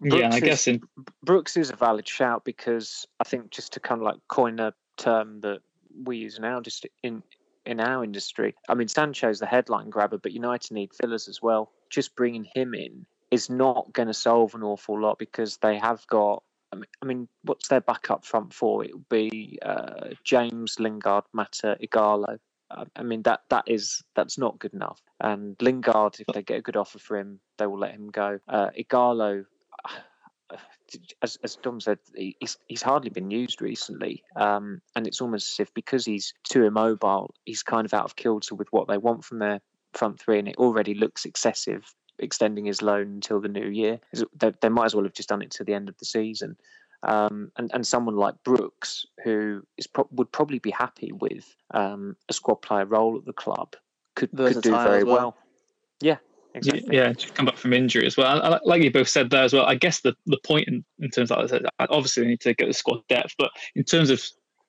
Brooks 0.00 0.20
yeah, 0.20 0.30
I 0.32 0.40
guess 0.40 0.66
in... 0.66 0.82
Brooks 1.22 1.56
is 1.56 1.70
a 1.70 1.76
valid 1.76 2.06
shout 2.06 2.44
because 2.44 3.06
I 3.20 3.24
think 3.24 3.50
just 3.50 3.72
to 3.74 3.80
kind 3.80 4.00
of 4.00 4.04
like 4.04 4.16
coin 4.28 4.58
a 4.58 4.74
term 4.96 5.40
that 5.40 5.60
we 6.04 6.18
use 6.18 6.38
now, 6.38 6.60
just 6.60 6.86
in 7.02 7.22
in 7.64 7.78
our 7.78 8.02
industry. 8.02 8.54
I 8.68 8.74
mean, 8.74 8.88
Sancho's 8.88 9.38
the 9.38 9.46
headline 9.46 9.90
grabber, 9.90 10.18
but 10.18 10.32
United 10.32 10.72
need 10.72 10.90
fillers 10.92 11.28
as 11.28 11.40
well. 11.40 11.70
Just 11.90 12.16
bringing 12.16 12.46
him 12.54 12.74
in 12.74 13.06
is 13.32 13.50
not 13.50 13.92
going 13.92 14.06
to 14.06 14.14
solve 14.14 14.54
an 14.54 14.62
awful 14.62 15.00
lot 15.00 15.18
because 15.18 15.56
they 15.56 15.76
have 15.78 16.06
got. 16.06 16.44
I 16.72 17.04
mean, 17.04 17.28
what's 17.42 17.68
their 17.68 17.80
backup 17.80 18.24
front 18.24 18.54
four? 18.54 18.84
It 18.84 18.94
would 18.94 19.08
be 19.08 19.58
uh, 19.60 20.10
James, 20.24 20.78
Lingard, 20.78 21.24
Mata, 21.32 21.76
Ighalo. 21.82 22.38
I 22.96 23.02
mean 23.02 23.20
that 23.24 23.40
that 23.50 23.64
is 23.66 24.02
that's 24.16 24.38
not 24.38 24.58
good 24.58 24.72
enough. 24.72 25.02
And 25.20 25.56
Lingard, 25.60 26.16
if 26.20 26.26
they 26.32 26.42
get 26.42 26.58
a 26.58 26.62
good 26.62 26.76
offer 26.76 26.98
for 26.98 27.18
him, 27.18 27.40
they 27.58 27.66
will 27.66 27.78
let 27.78 27.92
him 27.92 28.08
go. 28.08 28.38
Uh, 28.48 28.70
Ighalo, 28.78 29.44
as, 31.22 31.38
as 31.42 31.56
Dom 31.56 31.80
said, 31.80 31.98
he's, 32.14 32.58
he's 32.66 32.82
hardly 32.82 33.10
been 33.10 33.30
used 33.30 33.62
recently. 33.62 34.22
Um, 34.36 34.80
and 34.96 35.06
it's 35.06 35.20
almost 35.20 35.52
as 35.52 35.60
if 35.66 35.74
because 35.74 36.04
he's 36.04 36.34
too 36.44 36.64
immobile, 36.64 37.34
he's 37.44 37.62
kind 37.62 37.84
of 37.84 37.94
out 37.94 38.04
of 38.04 38.16
kilter 38.16 38.54
with 38.54 38.68
what 38.70 38.88
they 38.88 38.98
want 38.98 39.24
from 39.24 39.38
their 39.38 39.60
front 39.92 40.20
three. 40.20 40.38
And 40.38 40.48
it 40.48 40.56
already 40.56 40.94
looks 40.94 41.24
excessive, 41.24 41.94
extending 42.22 42.64
his 42.64 42.82
loan 42.82 43.02
until 43.02 43.40
the 43.40 43.48
new 43.48 43.68
year. 43.68 44.00
They, 44.34 44.52
they 44.60 44.68
might 44.68 44.86
as 44.86 44.94
well 44.94 45.04
have 45.04 45.14
just 45.14 45.28
done 45.28 45.42
it 45.42 45.50
to 45.52 45.64
the 45.64 45.74
end 45.74 45.88
of 45.88 45.98
the 45.98 46.04
season. 46.04 46.56
Um, 47.02 47.50
and, 47.56 47.70
and 47.74 47.86
someone 47.86 48.16
like 48.16 48.34
Brooks, 48.44 49.06
who 49.24 49.66
is 49.76 49.86
pro- 49.86 50.08
would 50.12 50.30
probably 50.30 50.60
be 50.60 50.70
happy 50.70 51.10
with 51.12 51.54
um, 51.72 52.16
a 52.28 52.32
squad 52.32 52.56
player 52.56 52.84
role 52.84 53.16
at 53.16 53.24
the 53.24 53.32
club, 53.32 53.74
could, 54.14 54.30
could 54.36 54.62
do 54.62 54.70
very 54.70 55.02
well. 55.02 55.14
well. 55.14 55.36
Yeah, 56.00 56.18
Exactly. 56.54 56.96
Yeah, 56.96 57.12
to 57.12 57.32
come 57.32 57.46
back 57.46 57.56
from 57.56 57.72
injury 57.72 58.06
as 58.06 58.16
well. 58.16 58.42
I, 58.42 58.60
like 58.64 58.82
you 58.82 58.92
both 58.92 59.08
said 59.08 59.30
there 59.30 59.42
as 59.42 59.52
well. 59.52 59.64
I 59.64 59.74
guess 59.74 60.00
the, 60.00 60.14
the 60.26 60.38
point 60.44 60.68
in, 60.68 60.84
in 60.98 61.10
terms 61.10 61.30
of 61.30 61.48
that, 61.48 61.72
obviously 61.78 62.24
they 62.24 62.30
need 62.30 62.40
to 62.40 62.54
get 62.54 62.66
the 62.66 62.74
squad 62.74 63.00
depth, 63.08 63.34
but 63.38 63.50
in 63.74 63.84
terms 63.84 64.10
of 64.10 64.22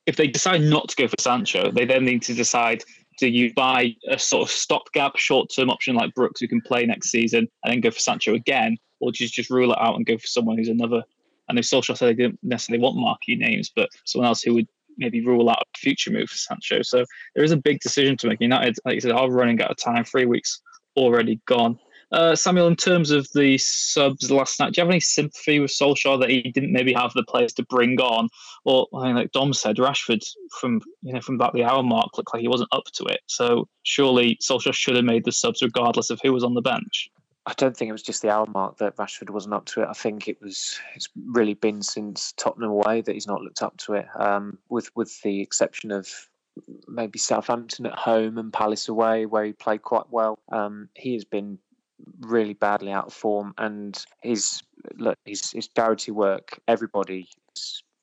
if 0.05 0.15
they 0.15 0.27
decide 0.27 0.61
not 0.61 0.89
to 0.89 0.95
go 0.95 1.07
for 1.07 1.15
Sancho, 1.19 1.71
they 1.71 1.85
then 1.85 2.05
need 2.05 2.21
to 2.23 2.33
decide 2.33 2.83
do 3.19 3.27
you 3.27 3.53
buy 3.53 3.95
a 4.09 4.17
sort 4.17 4.43
of 4.43 4.49
stopgap 4.49 5.17
short 5.17 5.49
term 5.53 5.69
option 5.69 5.95
like 5.95 6.13
Brooks 6.13 6.41
who 6.41 6.47
can 6.47 6.61
play 6.61 6.85
next 6.85 7.09
season 7.09 7.47
and 7.63 7.73
then 7.73 7.81
go 7.81 7.91
for 7.91 7.99
Sancho 7.99 8.33
again, 8.33 8.77
or 8.99 9.11
do 9.11 9.23
you 9.23 9.29
just 9.29 9.49
rule 9.49 9.71
it 9.71 9.79
out 9.79 9.95
and 9.95 10.05
go 10.05 10.17
for 10.17 10.27
someone 10.27 10.57
who's 10.57 10.69
another? 10.69 11.03
I 11.49 11.53
know 11.53 11.61
Solskjaer 11.61 11.97
said 11.97 12.07
they 12.07 12.13
didn't 12.13 12.39
necessarily 12.41 12.81
want 12.81 12.97
marquee 12.97 13.35
names, 13.35 13.69
but 13.75 13.89
someone 14.05 14.27
else 14.27 14.41
who 14.41 14.53
would 14.53 14.67
maybe 14.97 15.25
rule 15.25 15.49
out 15.49 15.61
a 15.61 15.77
future 15.77 16.11
move 16.11 16.29
for 16.29 16.37
Sancho. 16.37 16.81
So 16.83 17.05
there 17.35 17.43
is 17.43 17.51
a 17.51 17.57
big 17.57 17.79
decision 17.79 18.15
to 18.17 18.27
make. 18.27 18.39
United, 18.41 18.77
like 18.85 18.95
you 18.95 19.01
said, 19.01 19.11
are 19.11 19.29
running 19.29 19.61
out 19.61 19.71
of 19.71 19.77
time. 19.77 20.03
Three 20.03 20.25
weeks 20.25 20.61
already 20.95 21.41
gone. 21.45 21.79
Uh, 22.13 22.35
Samuel, 22.35 22.67
in 22.67 22.75
terms 22.75 23.09
of 23.09 23.27
the 23.33 23.57
subs 23.57 24.29
last 24.29 24.59
night, 24.59 24.73
do 24.73 24.79
you 24.79 24.85
have 24.85 24.91
any 24.91 24.99
sympathy 24.99 25.59
with 25.59 25.71
Solskjaer 25.71 26.19
that 26.19 26.29
he 26.29 26.43
didn't 26.43 26.71
maybe 26.71 26.93
have 26.93 27.11
the 27.13 27.23
players 27.23 27.53
to 27.53 27.63
bring 27.63 27.99
on? 27.99 28.29
Or, 28.65 28.87
I 28.95 29.07
mean, 29.07 29.15
like 29.15 29.31
Dom 29.31 29.51
said, 29.51 29.77
Rashford 29.77 30.23
from 30.59 30.79
you 31.01 31.13
know 31.13 31.21
from 31.21 31.35
about 31.35 31.53
the 31.53 31.63
hour 31.63 31.81
mark 31.81 32.15
looked 32.15 32.31
like 32.31 32.41
he 32.41 32.47
wasn't 32.47 32.69
up 32.71 32.85
to 32.93 33.05
it. 33.05 33.21
So 33.25 33.67
surely 33.81 34.37
Solskjaer 34.41 34.75
should 34.75 34.95
have 34.95 35.05
made 35.05 35.25
the 35.25 35.31
subs 35.31 35.63
regardless 35.63 36.11
of 36.11 36.19
who 36.21 36.31
was 36.31 36.43
on 36.43 36.53
the 36.53 36.61
bench. 36.61 37.09
I 37.47 37.53
don't 37.57 37.75
think 37.75 37.89
it 37.89 37.93
was 37.93 38.03
just 38.03 38.21
the 38.21 38.29
hour 38.29 38.45
mark 38.45 38.77
that 38.77 38.95
Rashford 38.95 39.31
wasn't 39.31 39.55
up 39.55 39.65
to 39.65 39.81
it. 39.81 39.87
I 39.89 39.93
think 39.93 40.27
it 40.27 40.39
was 40.39 40.79
it's 40.95 41.09
really 41.25 41.55
been 41.55 41.81
since 41.81 42.31
Tottenham 42.37 42.69
away 42.69 43.01
that 43.01 43.13
he's 43.13 43.27
not 43.27 43.41
looked 43.41 43.63
up 43.63 43.75
to 43.77 43.93
it. 43.93 44.07
Um, 44.17 44.59
with 44.69 44.95
with 44.95 45.19
the 45.23 45.41
exception 45.41 45.91
of 45.91 46.07
maybe 46.87 47.17
Southampton 47.17 47.87
at 47.87 47.97
home 47.97 48.37
and 48.37 48.53
Palace 48.53 48.87
away, 48.87 49.25
where 49.25 49.43
he 49.43 49.53
played 49.53 49.81
quite 49.81 50.11
well. 50.11 50.37
Um, 50.51 50.89
he 50.93 51.13
has 51.13 51.25
been 51.25 51.57
really 52.19 52.53
badly 52.53 52.91
out 52.91 53.07
of 53.07 53.13
form, 53.13 53.53
and 53.57 54.03
his 54.21 54.61
look, 54.97 55.17
his, 55.25 55.51
his 55.51 55.67
charity 55.69 56.11
work, 56.11 56.59
everybody 56.67 57.27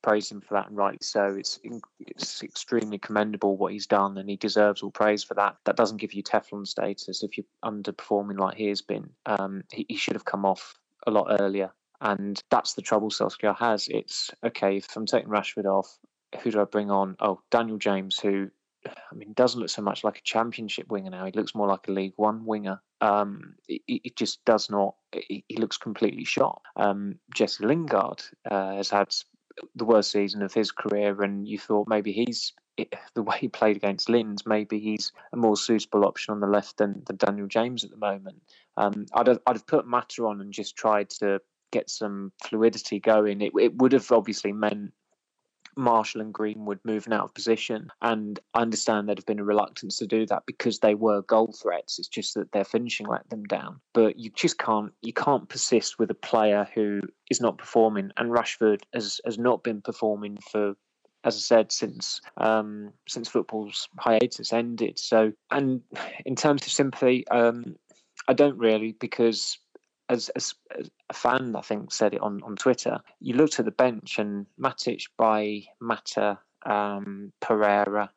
praise 0.02 0.30
him 0.30 0.40
for 0.40 0.54
that, 0.54 0.68
and 0.68 0.76
rightly 0.76 0.98
so. 1.02 1.36
It's 1.38 1.60
it's 2.00 2.42
extremely 2.42 2.98
commendable 2.98 3.56
what 3.56 3.72
he's 3.72 3.86
done, 3.86 4.18
and 4.18 4.28
he 4.28 4.36
deserves 4.36 4.82
all 4.82 4.90
praise 4.90 5.24
for 5.24 5.34
that. 5.34 5.56
That 5.64 5.76
doesn't 5.76 5.98
give 5.98 6.14
you 6.14 6.22
Teflon 6.22 6.66
status 6.66 7.22
if 7.22 7.36
you're 7.36 7.46
underperforming 7.64 8.38
like 8.38 8.56
he 8.56 8.68
has 8.68 8.82
been. 8.82 9.10
Um, 9.26 9.62
he, 9.72 9.86
he 9.88 9.96
should 9.96 10.14
have 10.14 10.24
come 10.24 10.44
off 10.44 10.74
a 11.06 11.10
lot 11.10 11.36
earlier, 11.40 11.72
and 12.00 12.40
that's 12.50 12.74
the 12.74 12.82
trouble 12.82 13.10
Solskjaer 13.10 13.56
has. 13.58 13.88
It's 13.88 14.30
okay 14.44 14.78
if 14.78 14.96
I'm 14.96 15.06
taking 15.06 15.28
Rashford 15.30 15.66
off. 15.66 15.98
Who 16.42 16.50
do 16.50 16.60
I 16.60 16.64
bring 16.64 16.90
on? 16.90 17.16
Oh, 17.20 17.40
Daniel 17.50 17.78
James, 17.78 18.18
who 18.18 18.50
I 18.86 19.14
mean, 19.14 19.32
doesn't 19.34 19.60
look 19.60 19.70
so 19.70 19.82
much 19.82 20.04
like 20.04 20.18
a 20.18 20.22
championship 20.22 20.88
winger 20.88 21.10
now. 21.10 21.26
He 21.26 21.32
looks 21.32 21.54
more 21.54 21.68
like 21.68 21.86
a 21.88 21.92
League 21.92 22.14
One 22.16 22.46
winger. 22.46 22.80
Um, 23.00 23.54
it, 23.68 23.82
it, 23.86 24.16
just 24.16 24.44
does 24.44 24.70
not. 24.70 24.94
He 25.12 25.44
looks 25.56 25.76
completely 25.76 26.24
shot. 26.24 26.62
Um, 26.76 27.16
Jesse 27.34 27.64
Lingard 27.64 28.22
uh, 28.50 28.76
has 28.76 28.90
had 28.90 29.14
the 29.74 29.84
worst 29.84 30.12
season 30.12 30.42
of 30.42 30.54
his 30.54 30.70
career, 30.70 31.22
and 31.22 31.46
you 31.46 31.58
thought 31.58 31.88
maybe 31.88 32.12
he's 32.12 32.52
the 33.14 33.22
way 33.22 33.36
he 33.38 33.48
played 33.48 33.76
against 33.76 34.08
Linz, 34.08 34.46
maybe 34.46 34.78
he's 34.78 35.12
a 35.32 35.36
more 35.36 35.56
suitable 35.56 36.04
option 36.04 36.32
on 36.32 36.40
the 36.40 36.46
left 36.46 36.78
than, 36.78 37.02
than 37.06 37.16
Daniel 37.16 37.46
James 37.46 37.84
at 37.84 37.90
the 37.90 37.96
moment. 37.96 38.40
Um, 38.76 39.06
I'd 39.14 39.26
have, 39.26 39.38
I'd 39.46 39.56
have 39.56 39.66
put 39.66 39.86
Mata 39.86 40.24
on 40.24 40.40
and 40.40 40.52
just 40.52 40.76
tried 40.76 41.10
to 41.20 41.40
get 41.72 41.90
some 41.90 42.32
fluidity 42.44 43.00
going. 43.00 43.40
It, 43.40 43.52
it 43.58 43.76
would 43.76 43.92
have 43.92 44.10
obviously 44.12 44.52
meant 44.52 44.92
Martial 45.80 46.20
and 46.20 46.32
Greenwood 46.32 46.80
moving 46.84 47.12
out 47.12 47.24
of 47.24 47.34
position. 47.34 47.88
And 48.02 48.38
I 48.54 48.60
understand 48.60 49.08
there'd 49.08 49.18
have 49.18 49.26
been 49.26 49.40
a 49.40 49.44
reluctance 49.44 49.98
to 49.98 50.06
do 50.06 50.26
that 50.26 50.44
because 50.46 50.78
they 50.78 50.94
were 50.94 51.22
goal 51.22 51.54
threats. 51.60 51.98
It's 51.98 52.08
just 52.08 52.34
that 52.34 52.52
their 52.52 52.64
finishing 52.64 53.06
let 53.06 53.28
them 53.30 53.44
down. 53.44 53.80
But 53.92 54.18
you 54.18 54.30
just 54.30 54.58
can't 54.58 54.92
you 55.02 55.12
can't 55.12 55.48
persist 55.48 55.98
with 55.98 56.10
a 56.10 56.14
player 56.14 56.68
who 56.74 57.00
is 57.30 57.40
not 57.40 57.58
performing. 57.58 58.10
And 58.16 58.30
Rashford 58.30 58.82
has, 58.94 59.20
has 59.24 59.38
not 59.38 59.62
been 59.62 59.80
performing 59.80 60.38
for 60.50 60.74
as 61.22 61.36
I 61.36 61.40
said, 61.40 61.70
since 61.72 62.20
um, 62.38 62.92
since 63.06 63.28
football's 63.28 63.88
hiatus 63.98 64.52
ended. 64.52 64.98
So, 64.98 65.32
and 65.50 65.82
in 66.24 66.34
terms 66.34 66.62
of 66.62 66.72
sympathy, 66.72 67.28
um, 67.28 67.76
I 68.26 68.32
don't 68.32 68.58
really 68.58 68.92
because 68.92 69.58
as, 70.10 70.28
as, 70.30 70.54
a 71.08 71.14
fan, 71.14 71.54
I 71.56 71.60
think, 71.60 71.92
said 71.92 72.14
it 72.14 72.20
on, 72.20 72.42
on 72.42 72.56
Twitter, 72.56 72.98
you 73.20 73.34
looked 73.34 73.58
at 73.58 73.64
the 73.64 73.70
bench 73.70 74.18
and 74.18 74.46
Matic 74.60 75.04
by 75.16 75.62
Mata, 75.80 76.38
um, 76.66 77.32
Pereira. 77.40 78.10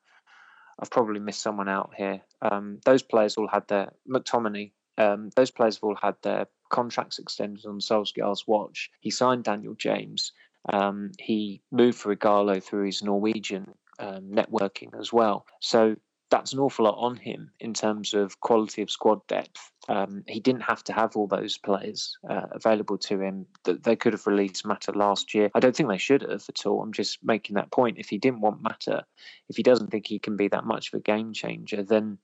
I've 0.79 0.89
probably 0.89 1.19
missed 1.19 1.41
someone 1.41 1.69
out 1.69 1.91
here. 1.95 2.21
Um, 2.41 2.79
those 2.83 3.03
players 3.03 3.37
all 3.37 3.47
had 3.47 3.67
their 3.67 3.93
McTominay. 4.09 4.71
Um, 4.97 5.29
those 5.35 5.51
players 5.51 5.75
have 5.75 5.83
all 5.83 5.97
had 6.01 6.15
their 6.23 6.47
contracts 6.69 7.19
extended 7.19 7.65
on 7.65 7.79
Solskjaer's 7.79 8.47
watch. 8.47 8.89
He 8.99 9.11
signed 9.11 9.43
Daniel 9.43 9.75
James. 9.75 10.31
Um, 10.71 11.11
he 11.19 11.61
moved 11.71 11.99
for 11.99 12.15
Ighalo 12.15 12.63
through 12.63 12.85
his 12.87 13.03
Norwegian 13.03 13.75
um, 13.99 14.31
networking 14.31 14.99
as 14.99 15.13
well. 15.13 15.45
So 15.59 15.95
that's 16.33 16.51
an 16.51 16.57
awful 16.57 16.85
lot 16.85 16.97
on 16.97 17.15
him 17.15 17.51
in 17.59 17.75
terms 17.75 18.15
of 18.15 18.39
quality 18.39 18.81
of 18.81 18.89
squad 18.89 19.25
depth. 19.27 19.71
Um, 19.87 20.23
he 20.27 20.39
didn't 20.39 20.63
have 20.63 20.83
to 20.85 20.93
have 20.93 21.15
all 21.15 21.27
those 21.27 21.59
players 21.59 22.17
uh, 22.27 22.47
available 22.51 22.97
to 22.97 23.21
him. 23.21 23.45
That 23.65 23.83
they 23.83 23.95
could 23.95 24.13
have 24.13 24.25
released 24.25 24.65
Mata 24.65 24.93
last 24.93 25.35
year. 25.35 25.51
I 25.53 25.59
don't 25.59 25.75
think 25.75 25.89
they 25.89 25.99
should 25.99 26.23
have 26.23 26.43
at 26.49 26.65
all. 26.65 26.81
I'm 26.81 26.91
just 26.91 27.23
making 27.23 27.53
that 27.53 27.69
point. 27.69 27.99
If 27.99 28.09
he 28.09 28.17
didn't 28.17 28.41
want 28.41 28.63
Mata, 28.63 29.05
if 29.47 29.57
he 29.57 29.61
doesn't 29.61 29.91
think 29.91 30.07
he 30.07 30.17
can 30.17 30.35
be 30.35 30.47
that 30.47 30.65
much 30.65 30.91
of 30.91 30.97
a 30.97 31.03
game 31.03 31.33
changer, 31.33 31.83
then 31.83 32.17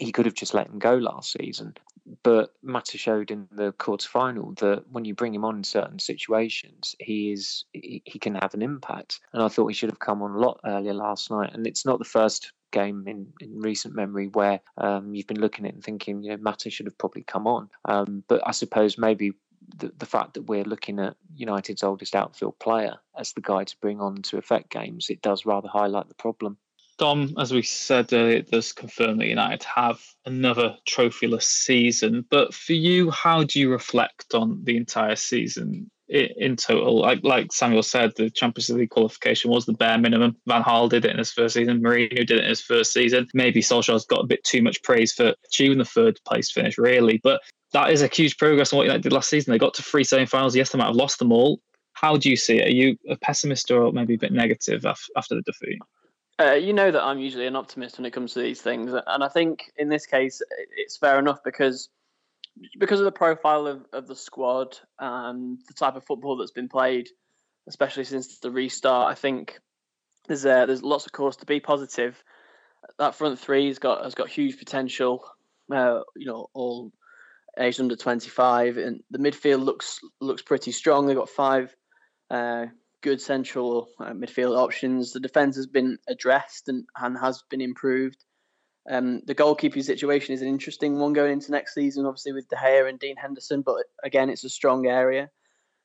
he 0.00 0.12
could 0.12 0.24
have 0.24 0.34
just 0.34 0.54
let 0.54 0.68
him 0.68 0.78
go 0.78 0.94
last 0.94 1.32
season. 1.32 1.74
But 2.22 2.54
Mata 2.62 2.96
showed 2.96 3.30
in 3.30 3.48
the 3.52 3.72
quarter 3.72 4.08
final 4.08 4.54
that 4.54 4.84
when 4.90 5.04
you 5.04 5.14
bring 5.14 5.34
him 5.34 5.44
on 5.44 5.56
in 5.56 5.64
certain 5.64 5.98
situations, 5.98 6.94
he 7.00 7.32
is 7.32 7.66
he, 7.74 8.00
he 8.06 8.18
can 8.18 8.36
have 8.36 8.54
an 8.54 8.62
impact. 8.62 9.20
And 9.34 9.42
I 9.42 9.48
thought 9.48 9.66
he 9.66 9.74
should 9.74 9.90
have 9.90 9.98
come 9.98 10.22
on 10.22 10.30
a 10.30 10.38
lot 10.38 10.60
earlier 10.64 10.94
last 10.94 11.30
night. 11.30 11.50
And 11.52 11.66
it's 11.66 11.84
not 11.84 11.98
the 11.98 12.04
first 12.06 12.52
game 12.70 13.04
in, 13.06 13.32
in 13.40 13.60
recent 13.60 13.94
memory 13.94 14.28
where 14.28 14.60
um, 14.78 15.14
you've 15.14 15.26
been 15.26 15.40
looking 15.40 15.66
at 15.66 15.74
and 15.74 15.84
thinking, 15.84 16.22
you 16.22 16.30
know, 16.30 16.36
Mata 16.38 16.70
should 16.70 16.86
have 16.86 16.98
probably 16.98 17.22
come 17.22 17.46
on. 17.46 17.68
Um, 17.84 18.24
but 18.28 18.42
I 18.46 18.52
suppose 18.52 18.98
maybe 18.98 19.32
the, 19.78 19.92
the 19.98 20.06
fact 20.06 20.34
that 20.34 20.42
we're 20.42 20.64
looking 20.64 20.98
at 20.98 21.16
United's 21.34 21.82
oldest 21.82 22.14
outfield 22.14 22.58
player 22.58 22.96
as 23.18 23.32
the 23.32 23.40
guy 23.40 23.64
to 23.64 23.76
bring 23.80 24.00
on 24.00 24.22
to 24.22 24.38
affect 24.38 24.70
games, 24.70 25.10
it 25.10 25.22
does 25.22 25.46
rather 25.46 25.68
highlight 25.68 26.08
the 26.08 26.14
problem. 26.14 26.58
Dom, 26.98 27.34
as 27.38 27.52
we 27.52 27.62
said 27.62 28.12
earlier, 28.12 28.38
it 28.38 28.50
does 28.50 28.72
confirm 28.72 29.18
that 29.18 29.26
United 29.26 29.62
have 29.64 30.00
another 30.24 30.76
trophyless 30.88 31.42
season. 31.42 32.24
But 32.30 32.54
for 32.54 32.72
you, 32.72 33.10
how 33.10 33.44
do 33.44 33.60
you 33.60 33.70
reflect 33.70 34.34
on 34.34 34.64
the 34.64 34.76
entire 34.76 35.16
season? 35.16 35.90
in 36.08 36.56
total. 36.56 37.00
Like 37.00 37.20
like 37.24 37.52
Samuel 37.52 37.82
said, 37.82 38.12
the 38.16 38.30
Champions 38.30 38.70
League 38.70 38.90
qualification 38.90 39.50
was 39.50 39.66
the 39.66 39.72
bare 39.72 39.98
minimum. 39.98 40.36
Van 40.46 40.62
Gaal 40.62 40.88
did 40.88 41.04
it 41.04 41.10
in 41.10 41.18
his 41.18 41.32
first 41.32 41.54
season. 41.54 41.82
Mourinho 41.82 42.26
did 42.26 42.30
it 42.30 42.44
in 42.44 42.48
his 42.48 42.60
first 42.60 42.92
season. 42.92 43.26
Maybe 43.34 43.60
Solskjaer's 43.60 44.04
got 44.06 44.22
a 44.22 44.26
bit 44.26 44.44
too 44.44 44.62
much 44.62 44.82
praise 44.82 45.12
for 45.12 45.34
achieving 45.44 45.78
the 45.78 45.84
third 45.84 46.20
place 46.24 46.50
finish, 46.50 46.78
really. 46.78 47.20
But 47.22 47.40
that 47.72 47.90
is 47.90 48.02
a 48.02 48.06
huge 48.06 48.38
progress 48.38 48.72
on 48.72 48.76
what 48.76 48.84
United 48.84 49.02
did 49.02 49.12
last 49.12 49.30
season. 49.30 49.50
They 49.50 49.58
got 49.58 49.74
to 49.74 49.82
three 49.82 50.04
semi-finals. 50.04 50.54
Yes, 50.54 50.70
they 50.70 50.78
might 50.78 50.86
have 50.86 50.96
lost 50.96 51.18
them 51.18 51.32
all. 51.32 51.60
How 51.94 52.16
do 52.16 52.30
you 52.30 52.36
see 52.36 52.58
it? 52.58 52.68
Are 52.68 52.76
you 52.76 52.96
a 53.08 53.16
pessimist 53.16 53.70
or 53.70 53.90
maybe 53.90 54.14
a 54.14 54.18
bit 54.18 54.32
negative 54.32 54.84
after 54.86 55.34
the 55.34 55.42
defeat? 55.42 55.78
Uh, 56.38 56.52
you 56.52 56.74
know 56.74 56.90
that 56.90 57.02
I'm 57.02 57.18
usually 57.18 57.46
an 57.46 57.56
optimist 57.56 57.96
when 57.96 58.04
it 58.04 58.12
comes 58.12 58.34
to 58.34 58.40
these 58.40 58.60
things, 58.60 58.92
and 58.92 59.24
I 59.24 59.28
think 59.28 59.72
in 59.76 59.88
this 59.88 60.04
case 60.04 60.42
it's 60.76 60.96
fair 60.96 61.18
enough 61.18 61.42
because 61.42 61.88
because 62.78 63.00
of 63.00 63.04
the 63.04 63.12
profile 63.12 63.66
of, 63.66 63.86
of 63.92 64.06
the 64.06 64.16
squad 64.16 64.78
and 64.98 65.58
the 65.66 65.74
type 65.74 65.96
of 65.96 66.04
football 66.04 66.36
that's 66.36 66.50
been 66.52 66.68
played, 66.68 67.08
especially 67.68 68.04
since 68.04 68.38
the 68.38 68.50
restart. 68.50 69.10
I 69.10 69.14
think 69.14 69.58
there's 70.26 70.44
uh, 70.44 70.66
there's 70.66 70.82
lots 70.82 71.06
of 71.06 71.12
cause 71.12 71.36
to 71.38 71.46
be 71.46 71.60
positive. 71.60 72.22
That 72.98 73.14
front 73.14 73.38
three 73.38 73.68
has 73.68 73.78
got 73.78 74.04
has 74.04 74.14
got 74.14 74.28
huge 74.28 74.58
potential. 74.58 75.24
Uh, 75.72 76.00
you 76.16 76.26
know, 76.26 76.48
all 76.54 76.92
aged 77.58 77.80
under 77.80 77.96
25, 77.96 78.76
and 78.76 79.02
the 79.10 79.18
midfield 79.18 79.64
looks 79.64 80.00
looks 80.20 80.42
pretty 80.42 80.72
strong. 80.72 81.06
They've 81.06 81.16
got 81.16 81.30
five 81.30 81.74
uh, 82.30 82.66
good 83.02 83.20
central 83.20 83.88
uh, 84.00 84.10
midfield 84.10 84.56
options. 84.56 85.12
The 85.12 85.20
defence 85.20 85.56
has 85.56 85.66
been 85.66 85.98
addressed 86.08 86.68
and, 86.68 86.84
and 86.96 87.16
has 87.18 87.42
been 87.50 87.60
improved. 87.60 88.24
Um, 88.88 89.22
the 89.26 89.34
goalkeeping 89.34 89.82
situation 89.82 90.34
is 90.34 90.42
an 90.42 90.48
interesting 90.48 90.98
one 90.98 91.12
going 91.12 91.32
into 91.32 91.50
next 91.50 91.74
season, 91.74 92.06
obviously 92.06 92.32
with 92.32 92.48
De 92.48 92.56
Gea 92.56 92.88
and 92.88 92.98
Dean 92.98 93.16
Henderson, 93.16 93.62
but 93.62 93.76
again, 94.04 94.30
it's 94.30 94.44
a 94.44 94.48
strong 94.48 94.86
area. 94.86 95.28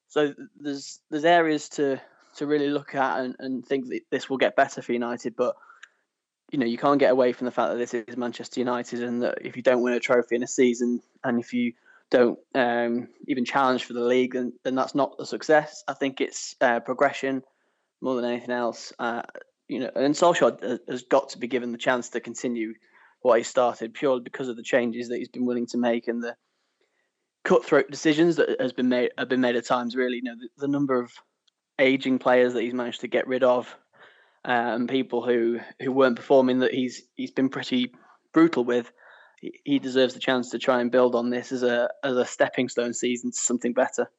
So 0.08 0.34
there's 0.60 1.00
there's 1.10 1.26
areas 1.26 1.69
to 1.69 2.00
to 2.36 2.45
really 2.45 2.67
look 2.67 2.95
at 2.95 3.19
and, 3.19 3.36
and 3.39 3.65
think 3.65 3.88
that 3.89 4.02
this 4.12 4.30
will 4.30 4.38
get 4.38 4.56
better 4.56 4.82
for 4.82 4.93
United, 4.93 5.36
but 5.36 5.56
you 6.52 6.60
know 6.60 6.65
you 6.65 6.78
can't 6.78 7.00
get 7.00 7.12
away 7.12 7.32
from 7.32 7.45
the 7.45 7.52
fact 7.52 7.71
that 7.71 7.78
this 7.78 7.93
is 7.93 8.17
Manchester 8.17 8.60
United, 8.60 9.04
and 9.04 9.24
that 9.24 9.39
if 9.41 9.56
you 9.56 9.63
don't 9.63 9.82
win 9.82 9.93
a 9.93 10.00
trophy 10.00 10.36
in 10.36 10.43
a 10.43 10.47
season, 10.47 11.02
and 11.24 11.39
if 11.39 11.54
you 11.54 11.74
don't 12.12 12.38
um, 12.54 13.08
even 13.28 13.45
challenge 13.45 13.86
for 13.86 13.93
the 13.93 14.04
league, 14.04 14.34
then, 14.34 14.54
then 14.63 14.76
that's 14.76 14.93
not 14.93 15.15
a 15.19 15.26
success. 15.26 15.84
I 15.88 15.93
think 15.93 16.21
it's 16.21 16.56
uh, 16.62 16.82
progression 16.82 17.41
more 18.02 18.15
than 18.15 18.26
anything 18.26 18.52
else. 18.52 18.93
Uh, 19.00 19.24
you 19.67 19.80
know, 19.80 19.89
and 19.95 20.13
Solskjaer 20.13 20.80
has 20.89 21.04
got 21.04 21.30
to 21.30 21.39
be 21.39 21.47
given 21.47 21.71
the 21.71 21.78
chance 21.78 22.10
to 22.10 22.19
continue 22.19 22.74
what 23.21 23.38
he 23.38 23.43
started 23.43 23.93
purely 23.93 24.21
because 24.21 24.50
of 24.50 24.58
the 24.58 24.63
changes 24.63 25.08
that 25.10 25.17
he's 25.17 25.30
been 25.30 25.45
willing 25.45 25.67
to 25.67 25.78
make 25.78 26.08
and 26.08 26.21
the 26.21 26.36
cutthroat 27.43 27.89
decisions 27.89 28.36
that 28.36 28.60
has 28.60 28.74
been 28.74 28.89
made 28.89 29.12
have 29.17 29.30
been 29.30 29.41
made 29.41 29.56
at 29.56 29.65
times. 29.65 29.95
Really, 29.95 30.17
you 30.17 30.24
know, 30.24 30.36
the, 30.36 30.50
the 30.58 30.67
number 30.67 31.00
of 31.00 31.12
aging 31.80 32.19
players 32.19 32.54
that 32.54 32.62
he's 32.62 32.74
managed 32.74 33.02
to 33.02 33.08
get 33.08 33.28
rid 33.28 33.43
of, 33.43 33.74
and 34.43 34.84
um, 34.84 34.88
people 34.88 35.26
who 35.26 35.60
who 35.82 35.91
weren't 35.91 36.15
performing 36.17 36.60
that 36.60 36.74
he's 36.74 37.04
he's 37.15 37.32
been 37.32 37.50
pretty 37.50 37.93
brutal 38.34 38.63
with. 38.63 38.91
He, 39.42 39.60
he 39.66 39.80
deserves 39.80 40.14
the 40.14 40.20
chance 40.22 40.50
to 40.52 40.60
try 40.60 40.80
and 40.80 40.90
build 40.90 41.14
on 41.14 41.30
this 41.30 41.52
as 41.52 41.64
a 41.64 41.90
as 42.04 42.16
a 42.16 42.26
stepping 42.26 42.70
stone 42.70 42.94
season 42.94 43.32
to 43.32 43.38
something 43.38 43.74
better. 43.74 44.10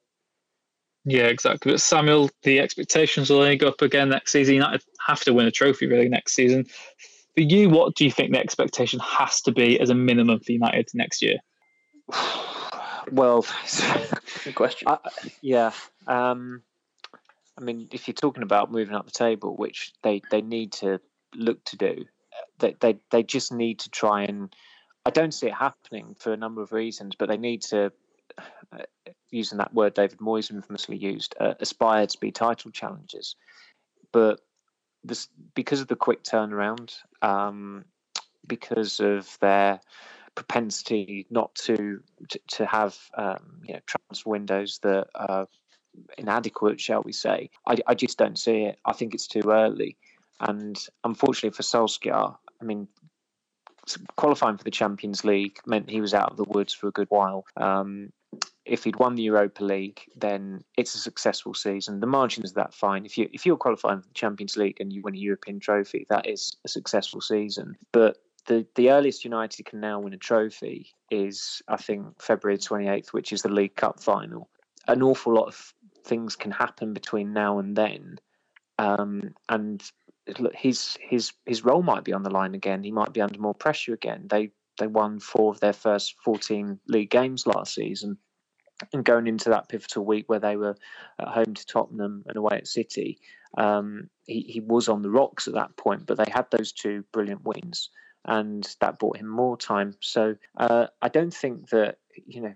Yeah, 1.05 1.23
exactly. 1.23 1.73
But 1.73 1.81
Samuel, 1.81 2.29
the 2.43 2.59
expectations 2.59 3.29
will 3.29 3.39
only 3.39 3.57
go 3.57 3.69
up 3.69 3.81
again 3.81 4.09
next 4.09 4.31
season. 4.31 4.53
United 4.53 4.83
have 5.05 5.21
to 5.21 5.33
win 5.33 5.47
a 5.47 5.51
trophy 5.51 5.87
really 5.87 6.07
next 6.07 6.33
season 6.33 6.65
for 7.35 7.41
you, 7.41 7.69
what 7.69 7.95
do 7.95 8.05
you 8.05 8.11
think 8.11 8.31
the 8.31 8.39
expectation 8.39 8.99
has 8.99 9.41
to 9.41 9.51
be 9.51 9.79
as 9.79 9.89
a 9.89 9.95
minimum 9.95 10.39
for 10.39 10.51
United 10.51 10.89
next 10.93 11.21
year? 11.21 11.37
Well, 13.11 13.45
good 14.45 14.55
question. 14.55 14.87
I, 14.87 14.97
yeah, 15.41 15.73
um, 16.07 16.61
I 17.57 17.61
mean, 17.61 17.89
if 17.91 18.07
you're 18.07 18.13
talking 18.13 18.43
about 18.43 18.71
moving 18.71 18.95
up 18.95 19.05
the 19.05 19.11
table, 19.11 19.57
which 19.57 19.91
they, 20.03 20.21
they 20.31 20.41
need 20.41 20.71
to 20.73 21.01
look 21.35 21.61
to 21.65 21.75
do, 21.75 22.05
they, 22.59 22.77
they 22.79 22.99
they 23.11 23.21
just 23.21 23.51
need 23.51 23.79
to 23.79 23.89
try 23.89 24.23
and. 24.23 24.55
I 25.05 25.09
don't 25.09 25.33
see 25.33 25.47
it 25.47 25.53
happening 25.53 26.15
for 26.17 26.31
a 26.31 26.37
number 26.37 26.61
of 26.61 26.71
reasons, 26.71 27.15
but 27.15 27.27
they 27.27 27.37
need 27.37 27.61
to, 27.63 27.91
uh, 28.71 28.83
using 29.31 29.57
that 29.57 29.73
word 29.73 29.93
David 29.93 30.19
Moyes 30.19 30.49
infamously 30.49 30.95
used, 30.95 31.35
uh, 31.39 31.55
aspire 31.59 32.07
to 32.07 32.19
be 32.19 32.31
title 32.31 32.71
challengers. 32.71 33.35
But 34.11 34.39
this 35.03 35.27
because 35.55 35.81
of 35.81 35.87
the 35.87 35.97
quick 35.97 36.23
turnaround, 36.23 36.95
um, 37.21 37.83
because 38.47 38.99
of 39.01 39.37
their 39.41 39.81
propensity 40.35 41.27
not 41.29 41.53
to 41.55 42.01
to, 42.29 42.39
to 42.47 42.65
have 42.65 42.97
um, 43.17 43.61
you 43.65 43.73
know 43.73 43.81
transfer 43.85 44.29
windows 44.29 44.79
that 44.83 45.07
are 45.15 45.47
inadequate, 46.17 46.79
shall 46.79 47.03
we 47.03 47.11
say? 47.11 47.49
I, 47.67 47.77
I 47.87 47.93
just 47.93 48.17
don't 48.17 48.39
see 48.39 48.63
it. 48.63 48.79
I 48.85 48.93
think 48.93 49.13
it's 49.13 49.27
too 49.27 49.43
early, 49.49 49.97
and 50.39 50.77
unfortunately 51.03 51.55
for 51.55 51.63
Solskjaer, 51.63 52.37
I 52.61 52.63
mean. 52.63 52.87
Qualifying 54.15 54.57
for 54.57 54.63
the 54.63 54.71
Champions 54.71 55.23
League 55.23 55.59
meant 55.65 55.89
he 55.89 56.01
was 56.01 56.13
out 56.13 56.31
of 56.31 56.37
the 56.37 56.45
woods 56.45 56.73
for 56.73 56.87
a 56.87 56.91
good 56.91 57.09
while. 57.09 57.45
Um, 57.57 58.11
if 58.65 58.83
he'd 58.85 58.95
won 58.95 59.15
the 59.15 59.23
Europa 59.23 59.63
League, 59.63 60.01
then 60.15 60.63
it's 60.77 60.95
a 60.95 60.99
successful 60.99 61.53
season. 61.53 61.99
The 61.99 62.07
margin 62.07 62.43
is 62.43 62.53
that 62.53 62.73
fine. 62.73 63.05
If 63.05 63.17
you 63.17 63.29
if 63.33 63.45
you're 63.45 63.57
qualifying 63.57 64.01
for 64.01 64.07
the 64.07 64.13
Champions 64.13 64.55
League 64.55 64.79
and 64.79 64.91
you 64.91 65.01
win 65.01 65.15
a 65.15 65.19
European 65.19 65.59
trophy, 65.59 66.05
that 66.09 66.27
is 66.27 66.55
a 66.63 66.69
successful 66.69 67.21
season. 67.21 67.75
But 67.91 68.17
the 68.45 68.65
the 68.75 68.91
earliest 68.91 69.25
United 69.25 69.65
can 69.65 69.79
now 69.79 69.99
win 69.99 70.13
a 70.13 70.17
trophy 70.17 70.93
is 71.11 71.61
I 71.67 71.77
think 71.77 72.21
February 72.21 72.57
28th, 72.57 73.09
which 73.09 73.33
is 73.33 73.41
the 73.41 73.49
League 73.49 73.75
Cup 73.75 74.01
final. 74.01 74.49
An 74.87 75.01
awful 75.01 75.33
lot 75.33 75.47
of 75.47 75.73
things 76.05 76.35
can 76.35 76.51
happen 76.51 76.93
between 76.93 77.33
now 77.33 77.59
and 77.59 77.75
then, 77.75 78.19
um, 78.79 79.33
and 79.49 79.83
his 80.53 80.97
his 81.01 81.33
his 81.45 81.63
role 81.63 81.83
might 81.83 82.03
be 82.03 82.13
on 82.13 82.23
the 82.23 82.29
line 82.29 82.55
again. 82.55 82.83
He 82.83 82.91
might 82.91 83.13
be 83.13 83.21
under 83.21 83.39
more 83.39 83.53
pressure 83.53 83.93
again. 83.93 84.27
They 84.29 84.51
they 84.79 84.87
won 84.87 85.19
four 85.19 85.51
of 85.51 85.59
their 85.59 85.73
first 85.73 86.15
14 86.23 86.79
league 86.87 87.11
games 87.11 87.45
last 87.45 87.75
season 87.75 88.17
and 88.91 89.05
going 89.05 89.27
into 89.27 89.49
that 89.49 89.69
pivotal 89.69 90.05
week 90.05 90.27
where 90.27 90.39
they 90.39 90.57
were 90.57 90.75
at 91.19 91.27
home 91.27 91.53
to 91.53 91.65
Tottenham 91.65 92.23
and 92.27 92.35
away 92.35 92.57
at 92.57 92.67
City, 92.67 93.19
um, 93.57 94.09
he, 94.25 94.41
he 94.41 94.59
was 94.59 94.89
on 94.89 95.01
the 95.01 95.09
rocks 95.09 95.47
at 95.47 95.53
that 95.53 95.75
point, 95.77 96.05
but 96.05 96.17
they 96.17 96.31
had 96.31 96.47
those 96.51 96.71
two 96.71 97.03
brilliant 97.11 97.43
wins, 97.43 97.89
and 98.25 98.75
that 98.81 98.99
bought 98.99 99.17
him 99.17 99.27
more 99.27 99.57
time. 99.57 99.95
So 100.01 100.35
uh, 100.57 100.87
I 101.01 101.09
don't 101.09 101.33
think 101.33 101.69
that 101.69 101.99
you 102.25 102.41
know, 102.41 102.53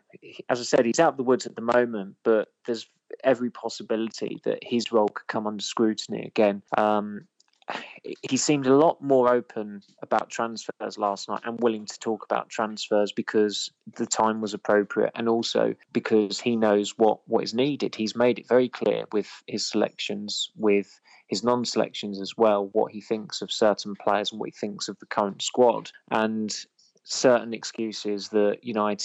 as 0.50 0.60
I 0.60 0.64
said, 0.64 0.86
he's 0.86 1.00
out 1.00 1.14
of 1.14 1.18
the 1.18 1.24
woods 1.24 1.46
at 1.46 1.56
the 1.56 1.62
moment, 1.62 2.16
but 2.24 2.50
there's 2.66 2.88
every 3.24 3.50
possibility 3.50 4.42
that 4.44 4.60
his 4.62 4.92
role 4.92 5.08
could 5.08 5.28
come 5.28 5.48
under 5.48 5.64
scrutiny 5.64 6.26
again. 6.26 6.62
Um, 6.78 7.28
he 8.22 8.38
seemed 8.38 8.66
a 8.66 8.76
lot 8.76 9.02
more 9.02 9.30
open 9.30 9.82
about 10.02 10.30
transfers 10.30 10.98
last 10.98 11.28
night 11.28 11.42
and 11.44 11.60
willing 11.62 11.86
to 11.86 12.00
talk 12.00 12.24
about 12.24 12.50
transfers 12.50 13.12
because 13.12 13.72
the 13.96 14.06
time 14.06 14.42
was 14.42 14.54
appropriate 14.54 15.12
and 15.16 15.28
also 15.28 15.74
because 15.92 16.40
he 16.40 16.56
knows 16.56 16.98
what, 16.98 17.20
what 17.28 17.44
is 17.44 17.54
needed. 17.54 17.96
He's 17.96 18.16
made 18.16 18.40
it 18.40 18.48
very 18.48 18.70
clear 18.70 19.06
with 19.12 19.30
his 19.48 19.66
selections, 19.66 20.50
with 20.56 21.00
his 21.28 21.44
non 21.44 21.66
selections 21.66 22.22
as 22.22 22.38
well, 22.38 22.70
what 22.72 22.92
he 22.92 23.02
thinks 23.02 23.42
of 23.42 23.52
certain 23.52 23.96
players 23.96 24.32
and 24.32 24.40
what 24.40 24.50
he 24.50 24.56
thinks 24.60 24.88
of 24.88 24.98
the 25.00 25.06
current 25.06 25.42
squad. 25.42 25.92
And 26.12 26.56
certain 27.04 27.54
excuses 27.54 28.30
that 28.30 28.60
United 28.64 29.04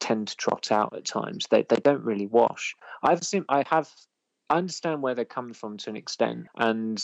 tend 0.00 0.28
to 0.28 0.36
trot 0.36 0.70
out 0.70 0.94
at 0.94 1.04
times, 1.04 1.46
they, 1.50 1.64
they 1.68 1.76
don't 1.76 2.04
really 2.04 2.26
wash. 2.26 2.74
I've 3.02 3.24
seen, 3.24 3.44
I 3.48 3.64
have 3.70 3.88
I 4.50 4.58
understand 4.58 5.02
where 5.02 5.14
they're 5.14 5.24
coming 5.24 5.54
from 5.54 5.78
to 5.78 5.90
an 5.90 5.96
extent, 5.96 6.46
and 6.56 7.02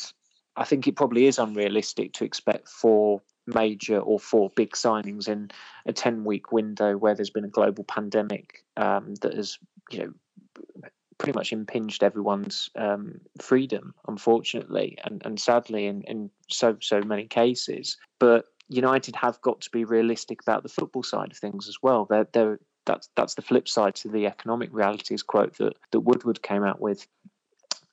I 0.56 0.64
think 0.64 0.86
it 0.86 0.96
probably 0.96 1.26
is 1.26 1.38
unrealistic 1.38 2.12
to 2.14 2.24
expect 2.24 2.68
four 2.68 3.22
major 3.46 3.98
or 3.98 4.18
four 4.18 4.50
big 4.54 4.72
signings 4.72 5.28
in 5.28 5.50
a 5.86 5.92
10 5.92 6.24
week 6.24 6.52
window 6.52 6.96
where 6.96 7.14
there's 7.14 7.30
been 7.30 7.44
a 7.44 7.48
global 7.48 7.84
pandemic 7.84 8.64
um, 8.76 9.14
that 9.22 9.34
has, 9.34 9.58
you 9.90 9.98
know, 9.98 10.12
pretty 11.18 11.36
much 11.36 11.52
impinged 11.52 12.02
everyone's 12.02 12.70
um, 12.76 13.20
freedom, 13.40 13.94
unfortunately, 14.08 14.96
and, 15.04 15.22
and 15.24 15.38
sadly 15.38 15.86
in, 15.86 16.02
in 16.02 16.30
so, 16.48 16.76
so 16.80 17.00
many 17.02 17.26
cases. 17.26 17.96
But 18.18 18.46
United 18.68 19.16
have 19.16 19.40
got 19.42 19.60
to 19.62 19.70
be 19.70 19.84
realistic 19.84 20.40
about 20.42 20.62
the 20.62 20.68
football 20.68 21.02
side 21.02 21.32
of 21.32 21.36
things 21.36 21.68
as 21.68 21.76
well. 21.82 22.06
They're, 22.08 22.26
they're, 22.32 22.60
that's 22.86 23.10
that's 23.14 23.34
the 23.34 23.42
flip 23.42 23.68
side 23.68 23.94
to 23.96 24.08
the 24.08 24.26
economic 24.26 24.70
realities 24.72 25.22
quote 25.22 25.58
that, 25.58 25.74
that 25.92 26.00
Woodward 26.00 26.42
came 26.42 26.64
out 26.64 26.80
with 26.80 27.06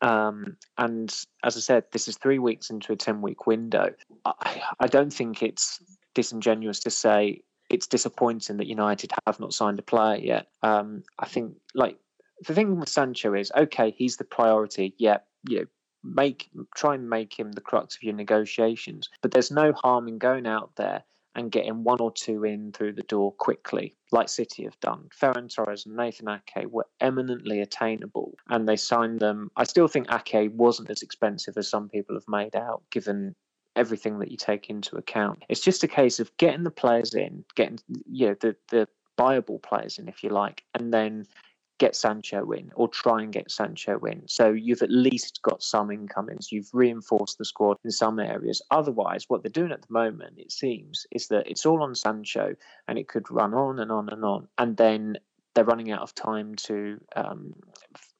um, 0.02 0.58
and 0.78 1.10
as 1.44 1.58
I 1.58 1.60
said, 1.60 1.86
this 1.92 2.08
is 2.08 2.18
three 2.18 2.40
weeks 2.40 2.70
into 2.70 2.94
a 2.94 2.96
10 2.96 3.22
week 3.22 3.48
window. 3.48 3.94
I, 4.26 4.62
I 4.80 4.88
don't 4.88 5.12
think 5.12 5.42
it's 5.42 5.82
disingenuous 6.14 6.80
to 6.82 6.90
say 6.90 7.42
it's 7.70 7.88
disappointing 7.88 8.58
that 8.58 8.68
United 8.68 9.12
have 9.26 9.40
not 9.40 9.54
signed 9.54 9.80
a 9.80 9.84
player 9.84 10.18
yet. 10.18 10.48
Um, 10.64 11.04
I 11.20 11.28
think, 11.28 11.56
like, 11.74 11.98
the 12.46 12.54
thing 12.54 12.80
with 12.80 12.90
Sancho 12.90 13.34
is 13.34 13.52
okay, 13.56 13.94
he's 13.98 14.18
the 14.18 14.24
priority. 14.24 14.94
Yeah, 14.98 15.18
you 15.48 15.60
know, 15.60 15.66
make 16.04 16.50
try 16.76 16.96
and 16.96 17.10
make 17.10 17.38
him 17.38 17.52
the 17.52 17.62
crux 17.62 17.96
of 17.96 18.04
your 18.04 18.14
negotiations. 18.14 19.10
But 19.22 19.32
there's 19.32 19.52
no 19.52 19.74
harm 19.74 20.08
in 20.08 20.20
going 20.20 20.46
out 20.46 20.76
there 20.76 21.04
and 21.38 21.52
getting 21.52 21.84
one 21.84 22.02
or 22.02 22.12
two 22.12 22.44
in 22.44 22.72
through 22.72 22.94
the 22.94 23.04
door 23.04 23.32
quickly, 23.32 23.96
like 24.12 24.28
City 24.28 24.64
have 24.64 24.80
done. 24.80 25.08
Ferran 25.18 25.54
Torres 25.54 25.86
and 25.86 25.96
Nathan 25.96 26.28
Ake 26.28 26.66
were 26.68 26.88
eminently 27.00 27.62
attainable, 27.62 28.34
and 28.50 28.68
they 28.68 28.76
signed 28.76 29.20
them. 29.20 29.52
I 29.56 29.64
still 29.64 29.88
think 29.88 30.08
Ake 30.12 30.52
wasn't 30.54 30.90
as 30.90 31.04
expensive 31.04 31.56
as 31.56 31.70
some 31.70 31.90
people 31.90 32.16
have 32.16 32.28
made 32.28 32.56
out, 32.56 32.82
given 32.90 33.36
everything 33.76 34.18
that 34.20 34.32
you 34.32 34.38
take 34.38 34.70
into 34.72 34.98
account. 34.98 35.44
It's 35.48 35.62
just 35.62 35.84
a 35.84 35.88
case 35.88 36.20
of 36.20 36.36
getting 36.38 36.64
the 36.64 36.72
players 36.72 37.14
in, 37.14 37.46
getting 37.56 37.80
you 38.10 38.30
know 38.30 38.36
the 38.42 38.56
the 38.70 38.88
viable 39.16 39.60
players 39.60 40.00
in, 40.00 40.08
if 40.08 40.24
you 40.24 40.32
like, 40.32 40.64
and 40.74 40.92
then 40.92 41.28
get 41.78 41.96
Sancho 41.96 42.52
in 42.52 42.72
or 42.76 42.88
try 42.88 43.22
and 43.22 43.32
get 43.32 43.52
Sancho 43.52 44.00
in. 44.00 44.24
So 44.28 44.52
you've 44.52 44.82
at 44.82 44.92
least 44.92 45.42
got 45.44 45.62
some 45.62 45.92
incomings. 45.92 46.52
You've 46.52 46.70
reinforced 46.74 47.38
the 47.38 47.46
squad 47.46 47.78
in 47.84 47.92
some 47.92 48.20
areas. 48.20 48.62
Otherwise, 48.72 49.26
what 49.28 49.44
they're 49.44 49.52
doing 49.52 49.72
at 49.72 49.82
the 49.82 49.94
moment, 49.94 50.34
it 50.38 50.52
seems, 50.52 51.06
is 51.12 51.28
that 51.28 51.48
it's 51.50 51.66
all 51.66 51.84
on 51.84 51.96
Sancho 51.96 52.56
and 52.88 52.98
it 52.98 53.08
could 53.08 53.30
run 53.30 53.54
on 53.54 53.80
and 53.80 53.92
on 53.92 54.10
and 54.10 54.26
on. 54.26 54.48
And 54.58 54.76
then 54.78 55.18
they're 55.54 55.66
running 55.66 55.92
out 55.92 56.02
of 56.02 56.14
time 56.14 56.56
to 56.56 57.00
um, 57.16 57.54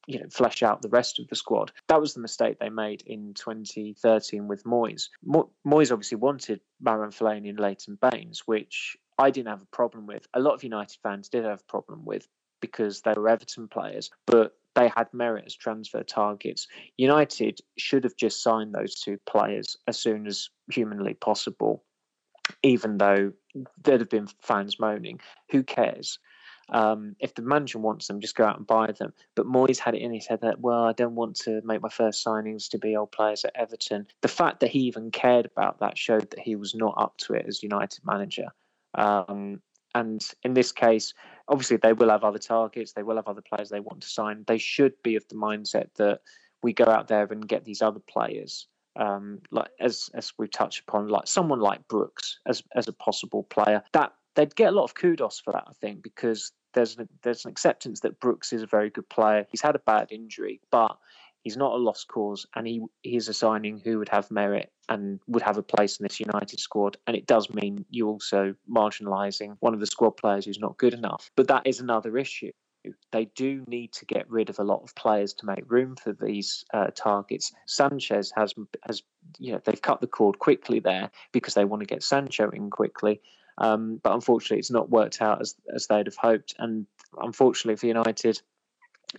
you 0.08 0.18
know 0.18 0.26
flesh 0.30 0.62
out 0.62 0.82
the 0.82 0.88
rest 0.88 1.20
of 1.20 1.28
the 1.28 1.36
squad. 1.36 1.70
That 1.86 2.00
was 2.00 2.14
the 2.14 2.20
mistake 2.20 2.58
they 2.58 2.70
made 2.70 3.02
in 3.06 3.34
2013 3.34 4.48
with 4.48 4.64
Moyes. 4.64 5.08
Mo- 5.22 5.50
Moyes 5.66 5.92
obviously 5.92 6.16
wanted 6.16 6.60
Marouane 6.82 7.16
Fellaini 7.16 7.50
and 7.50 7.60
Leighton 7.60 7.98
Baines, 8.00 8.42
which 8.46 8.96
I 9.18 9.30
didn't 9.30 9.48
have 9.48 9.62
a 9.62 9.66
problem 9.66 10.06
with. 10.06 10.26
A 10.34 10.40
lot 10.40 10.54
of 10.54 10.64
United 10.64 10.98
fans 11.02 11.28
did 11.28 11.44
have 11.44 11.60
a 11.60 11.70
problem 11.70 12.04
with 12.04 12.26
because 12.60 13.02
they 13.02 13.12
were 13.14 13.28
Everton 13.28 13.68
players, 13.68 14.10
but 14.26 14.56
they 14.74 14.90
had 14.94 15.12
merit 15.12 15.44
as 15.46 15.54
transfer 15.54 16.02
targets. 16.02 16.68
United 16.96 17.60
should 17.78 18.04
have 18.04 18.16
just 18.16 18.42
signed 18.42 18.74
those 18.74 18.94
two 18.94 19.18
players 19.26 19.76
as 19.86 19.98
soon 19.98 20.26
as 20.26 20.50
humanly 20.70 21.14
possible, 21.14 21.82
even 22.62 22.98
though 22.98 23.32
there'd 23.82 24.00
have 24.00 24.10
been 24.10 24.28
fans 24.40 24.78
moaning. 24.78 25.20
Who 25.50 25.62
cares? 25.62 26.18
Um, 26.70 27.16
if 27.18 27.34
the 27.34 27.42
manager 27.42 27.78
wants 27.78 28.06
them, 28.06 28.20
just 28.20 28.36
go 28.36 28.44
out 28.44 28.58
and 28.58 28.66
buy 28.66 28.92
them. 28.92 29.14
But 29.34 29.46
Moyes 29.46 29.78
had 29.78 29.94
it 29.94 30.02
in 30.02 30.12
his 30.12 30.26
head 30.26 30.42
that, 30.42 30.60
well, 30.60 30.84
I 30.84 30.92
don't 30.92 31.14
want 31.14 31.36
to 31.40 31.60
make 31.64 31.82
my 31.82 31.88
first 31.88 32.24
signings 32.24 32.68
to 32.70 32.78
be 32.78 32.94
old 32.94 33.10
players 33.10 33.44
at 33.44 33.56
Everton. 33.56 34.06
The 34.20 34.28
fact 34.28 34.60
that 34.60 34.70
he 34.70 34.80
even 34.80 35.10
cared 35.10 35.46
about 35.46 35.80
that 35.80 35.96
showed 35.96 36.30
that 36.30 36.40
he 36.40 36.56
was 36.56 36.74
not 36.74 36.94
up 36.98 37.16
to 37.18 37.34
it 37.34 37.46
as 37.48 37.62
United 37.62 38.04
manager. 38.04 38.48
Um, 38.94 39.62
and 39.94 40.22
in 40.42 40.54
this 40.54 40.72
case, 40.72 41.14
obviously 41.48 41.78
they 41.78 41.92
will 41.92 42.10
have 42.10 42.24
other 42.24 42.38
targets, 42.38 42.92
they 42.92 43.02
will 43.02 43.16
have 43.16 43.28
other 43.28 43.42
players 43.42 43.68
they 43.68 43.80
want 43.80 44.02
to 44.02 44.08
sign. 44.08 44.44
They 44.46 44.58
should 44.58 44.94
be 45.02 45.16
of 45.16 45.26
the 45.28 45.34
mindset 45.34 45.88
that 45.96 46.20
we 46.62 46.72
go 46.72 46.84
out 46.84 47.08
there 47.08 47.26
and 47.30 47.48
get 47.48 47.64
these 47.64 47.82
other 47.82 48.00
players. 48.00 48.66
Um, 48.96 49.40
like 49.52 49.70
as 49.78 50.10
as 50.14 50.32
we 50.38 50.48
touched 50.48 50.80
upon, 50.80 51.08
like 51.08 51.28
someone 51.28 51.60
like 51.60 51.86
Brooks 51.88 52.40
as 52.46 52.62
as 52.74 52.88
a 52.88 52.92
possible 52.92 53.44
player, 53.44 53.82
that 53.92 54.12
they'd 54.34 54.56
get 54.56 54.72
a 54.72 54.76
lot 54.76 54.84
of 54.84 54.94
kudos 54.94 55.40
for 55.40 55.52
that, 55.52 55.64
I 55.68 55.72
think, 55.80 56.02
because 56.02 56.52
there's 56.74 56.96
an, 56.98 57.08
there's 57.22 57.44
an 57.44 57.50
acceptance 57.50 58.00
that 58.00 58.20
Brooks 58.20 58.52
is 58.52 58.62
a 58.62 58.66
very 58.66 58.90
good 58.90 59.08
player. 59.08 59.46
He's 59.50 59.62
had 59.62 59.76
a 59.76 59.80
bad 59.80 60.12
injury, 60.12 60.60
but 60.70 60.96
he's 61.42 61.56
not 61.56 61.72
a 61.72 61.76
lost 61.76 62.08
cause, 62.08 62.46
and 62.54 62.66
he 62.66 62.84
he's 63.02 63.28
a 63.28 63.34
signing 63.34 63.80
who 63.84 63.98
would 63.98 64.08
have 64.08 64.30
merit 64.30 64.70
and 64.88 65.20
would 65.26 65.42
have 65.42 65.58
a 65.58 65.62
place 65.62 65.98
in 65.98 66.04
this 66.04 66.20
United 66.20 66.60
squad. 66.60 66.96
And 67.06 67.16
it 67.16 67.26
does 67.26 67.50
mean 67.50 67.84
you 67.90 68.08
also 68.08 68.54
marginalising 68.70 69.56
one 69.60 69.74
of 69.74 69.80
the 69.80 69.86
squad 69.86 70.12
players 70.12 70.44
who's 70.44 70.58
not 70.58 70.78
good 70.78 70.94
enough. 70.94 71.30
But 71.36 71.48
that 71.48 71.66
is 71.66 71.80
another 71.80 72.16
issue. 72.16 72.52
They 73.12 73.26
do 73.36 73.64
need 73.66 73.92
to 73.94 74.06
get 74.06 74.30
rid 74.30 74.50
of 74.50 74.58
a 74.58 74.64
lot 74.64 74.82
of 74.82 74.94
players 74.94 75.34
to 75.34 75.46
make 75.46 75.70
room 75.70 75.96
for 75.96 76.12
these 76.12 76.64
uh, 76.72 76.88
targets. 76.94 77.52
Sanchez 77.66 78.32
has 78.36 78.54
has 78.86 79.02
you 79.38 79.52
know 79.52 79.60
they've 79.64 79.82
cut 79.82 80.00
the 80.00 80.06
cord 80.06 80.38
quickly 80.38 80.80
there 80.80 81.10
because 81.32 81.54
they 81.54 81.64
want 81.64 81.80
to 81.80 81.86
get 81.86 82.02
Sancho 82.02 82.50
in 82.50 82.70
quickly. 82.70 83.20
Um, 83.58 84.00
but 84.02 84.14
unfortunately, 84.14 84.58
it's 84.58 84.70
not 84.70 84.90
worked 84.90 85.20
out 85.20 85.40
as 85.40 85.56
as 85.74 85.86
they'd 85.86 86.06
have 86.06 86.16
hoped. 86.16 86.54
And 86.58 86.86
unfortunately 87.20 87.76
for 87.76 87.86
United, 87.86 88.40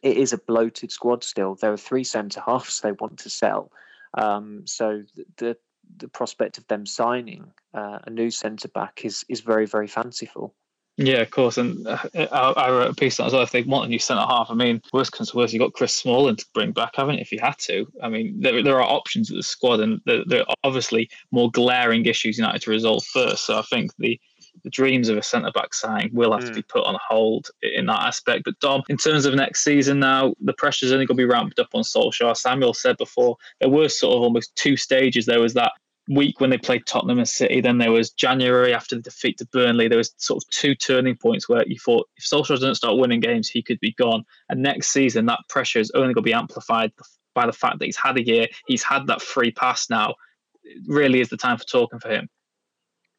it 0.04 0.17
is 0.17 0.34
a 0.34 0.38
bloated 0.38 0.91
squad 0.91 1.23
still. 1.23 1.56
There 1.56 1.73
are 1.73 1.78
three 1.78 2.04
centre 2.04 2.41
halves 2.45 2.82
they 2.82 2.91
want 2.93 3.19
to 3.19 3.30
sell. 3.30 3.71
Um, 4.17 4.65
so 4.65 5.04
the 5.38 5.58
the 5.97 6.08
prospect 6.08 6.58
of 6.60 6.67
them 6.67 6.86
signing 6.86 7.52
uh, 7.73 7.99
a 8.06 8.10
new 8.10 8.30
centre 8.30 8.67
back 8.67 9.06
is 9.06 9.25
is 9.30 9.41
very 9.41 9.65
very 9.65 9.88
fanciful. 9.88 10.56
Yeah, 11.02 11.21
of 11.21 11.32
course. 11.32 11.58
And 11.58 11.88
uh, 11.88 11.97
I, 12.13 12.25
I, 12.58 12.69
wrote 12.71 12.91
a 12.91 12.93
piece 12.93 13.21
on 13.21 13.28
as 13.28 13.32
well. 13.32 13.41
If 13.41 13.52
they 13.52 13.62
want 13.62 13.86
a 13.86 13.88
new 13.88 13.99
centre 13.99 14.25
half, 14.28 14.47
I 14.49 14.54
mean, 14.54 14.82
worst 14.91 15.13
comes 15.13 15.32
to 15.32 15.38
worst, 15.38 15.54
you've 15.54 15.62
got 15.62 15.71
Chris 15.71 15.95
Smalling 15.95 16.36
to 16.36 16.45
bring 16.54 16.73
back, 16.73 16.97
haven't 16.97 17.15
you, 17.15 17.21
if 17.21 17.32
you 17.32 17.39
had 17.39 17.58
to? 17.60 17.88
I 18.04 18.10
mean, 18.10 18.36
there, 18.41 18.62
there 18.62 18.82
are 18.82 18.84
options 18.84 19.32
at 19.32 19.38
the 19.38 19.43
squad, 19.43 19.80
and 19.80 20.02
there, 20.06 20.25
there 20.25 20.41
are 20.41 20.56
obviously 20.65 21.10
more 21.32 21.49
glaring 21.52 22.06
issues 22.06 22.38
United 22.38 22.63
to 22.63 22.71
resolve 22.71 23.06
first. 23.06 23.45
So 23.45 23.58
I 23.58 23.62
think 23.62 23.95
the 23.97 24.19
the 24.63 24.69
dreams 24.69 25.09
of 25.09 25.17
a 25.17 25.23
centre 25.23 25.51
back 25.51 25.73
signing 25.73 26.09
will 26.13 26.31
have 26.31 26.43
mm. 26.43 26.47
to 26.47 26.53
be 26.53 26.61
put 26.61 26.85
on 26.85 26.97
hold 27.07 27.49
in 27.61 27.85
that 27.87 28.01
aspect. 28.01 28.43
But 28.45 28.59
Dom, 28.59 28.83
in 28.89 28.97
terms 28.97 29.25
of 29.25 29.35
next 29.35 29.63
season 29.63 29.99
now, 29.99 30.33
the 30.41 30.53
pressure's 30.53 30.91
only 30.91 31.05
going 31.05 31.17
to 31.17 31.21
be 31.21 31.25
ramped 31.25 31.59
up 31.59 31.69
on 31.73 31.83
Solskjaer. 31.83 32.35
Samuel 32.35 32.73
said 32.73 32.97
before 32.97 33.37
there 33.59 33.69
were 33.69 33.89
sort 33.89 34.15
of 34.15 34.21
almost 34.21 34.55
two 34.55 34.77
stages. 34.77 35.25
There 35.25 35.39
was 35.39 35.53
that 35.53 35.73
week 36.09 36.39
when 36.39 36.49
they 36.49 36.57
played 36.57 36.85
Tottenham 36.85 37.19
and 37.19 37.29
City. 37.29 37.61
Then 37.61 37.77
there 37.77 37.91
was 37.91 38.09
January 38.09 38.73
after 38.73 38.95
the 38.95 39.01
defeat 39.01 39.37
to 39.37 39.45
Burnley. 39.47 39.87
There 39.87 39.97
was 39.97 40.13
sort 40.17 40.43
of 40.43 40.49
two 40.49 40.75
turning 40.75 41.15
points 41.15 41.47
where 41.47 41.67
you 41.67 41.77
thought 41.77 42.09
if 42.17 42.25
Solskjaer 42.25 42.55
doesn't 42.55 42.75
start 42.75 42.97
winning 42.97 43.19
games, 43.19 43.49
he 43.49 43.61
could 43.61 43.79
be 43.79 43.93
gone. 43.93 44.25
And 44.49 44.61
next 44.61 44.89
season, 44.89 45.27
that 45.27 45.39
pressure 45.49 45.79
is 45.79 45.91
only 45.91 46.13
going 46.13 46.23
to 46.23 46.29
be 46.29 46.33
amplified 46.33 46.91
by 47.35 47.45
the 47.45 47.53
fact 47.53 47.79
that 47.79 47.85
he's 47.85 47.97
had 47.97 48.17
a 48.17 48.25
year. 48.25 48.47
He's 48.67 48.83
had 48.83 49.07
that 49.07 49.21
free 49.21 49.51
pass 49.51 49.89
now. 49.89 50.15
It 50.63 50.83
really 50.87 51.21
is 51.21 51.29
the 51.29 51.37
time 51.37 51.57
for 51.57 51.65
talking 51.65 51.99
for 51.99 52.09
him. 52.09 52.27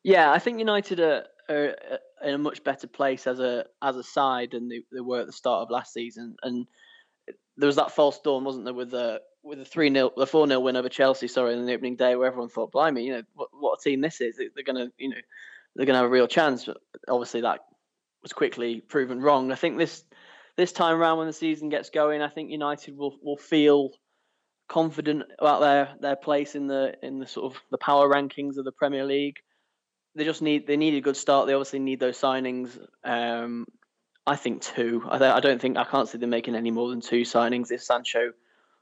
Yeah, 0.03 0.33
I 0.33 0.39
think 0.39 0.59
United 0.59 0.99
are, 1.01 1.27
are 1.51 1.75
in 2.25 2.35
a 2.35 2.39
much 2.39 2.63
better 2.65 2.87
place 2.87 3.27
as 3.27 3.41
a 3.41 3.65
as 3.83 3.97
a 3.97 4.03
side 4.03 4.51
than 4.53 4.69
they, 4.69 4.83
they 4.93 5.01
were 5.01 5.21
at 5.21 5.27
the 5.27 5.33
start 5.33 5.63
of 5.63 5.71
last 5.71 5.93
season. 5.93 6.37
And 6.43 6.67
there 7.57 7.67
was 7.67 7.77
that 7.77 7.93
false 7.93 8.21
dawn, 8.21 8.45
wasn't 8.45 8.65
there, 8.65 8.75
with 8.75 8.91
the 8.91 9.21
with 9.43 9.61
a 9.61 9.65
three 9.65 9.93
0 9.93 10.13
the 10.17 10.27
four 10.27 10.47
0 10.47 10.61
win 10.61 10.77
over 10.77 10.89
Chelsea, 10.89 11.29
sorry, 11.29 11.55
in 11.55 11.67
the 11.67 11.75
opening 11.75 11.97
day, 11.97 12.15
where 12.17 12.29
everyone 12.29 12.49
thought, 12.49 12.73
"Blimey, 12.73 13.05
you 13.05 13.13
know 13.13 13.23
what, 13.35 13.49
what 13.53 13.79
a 13.79 13.83
team 13.83 14.01
this 14.01 14.21
is. 14.21 14.37
They're 14.37 14.65
gonna, 14.65 14.91
you 14.99 15.11
know, 15.11 15.17
they're 15.75 15.87
gonna 15.87 15.99
have 15.99 16.07
a 16.07 16.11
real 16.11 16.29
chance." 16.29 16.65
But 16.65 16.79
obviously, 17.09 17.41
that 17.43 17.61
was 18.23 18.33
quickly 18.33 18.81
proven 18.81 19.21
wrong. 19.21 19.51
I 19.51 19.57
think 19.57 19.79
this 19.79 20.05
this 20.57 20.73
time 20.73 20.97
around, 20.97 21.19
when 21.19 21.27
the 21.27 21.33
season 21.33 21.69
gets 21.69 21.91
going, 21.91 22.23
I 22.23 22.29
think 22.29 22.51
United 22.51 22.97
will 22.97 23.17
will 23.23 23.37
feel 23.37 23.91
confident 24.69 25.25
about 25.39 25.61
their 25.61 25.97
their 26.01 26.17
place 26.17 26.55
in 26.55 26.67
the 26.67 26.95
in 27.03 27.19
the 27.19 27.27
sort 27.27 27.53
of 27.53 27.61
the 27.71 27.79
power 27.79 28.09
rankings 28.09 28.57
of 28.57 28.65
the 28.65 28.73
Premier 28.73 29.05
League 29.05 29.37
they 30.15 30.25
just 30.25 30.43
need 30.43 30.67
they 30.67 30.77
need 30.77 30.95
a 30.95 31.01
good 31.01 31.17
start. 31.17 31.47
They 31.47 31.55
obviously 31.55 31.79
need 31.79 32.01
those 32.01 32.19
signings. 32.19 32.79
Um, 33.05 33.67
I 34.27 34.37
think 34.37 34.63
two. 34.63 35.03
I, 35.09 35.17
I 35.17 35.41
don't 35.41 35.61
think 35.61 35.77
I 35.77 35.85
can't 35.85 36.09
see 36.09 36.19
them 36.19 36.31
making 36.31 36.55
any 36.55 36.71
more 36.71 36.91
than 36.91 37.01
two 37.01 37.23
signings. 37.23 37.71
If 37.71 37.83
Sancho 37.83 38.33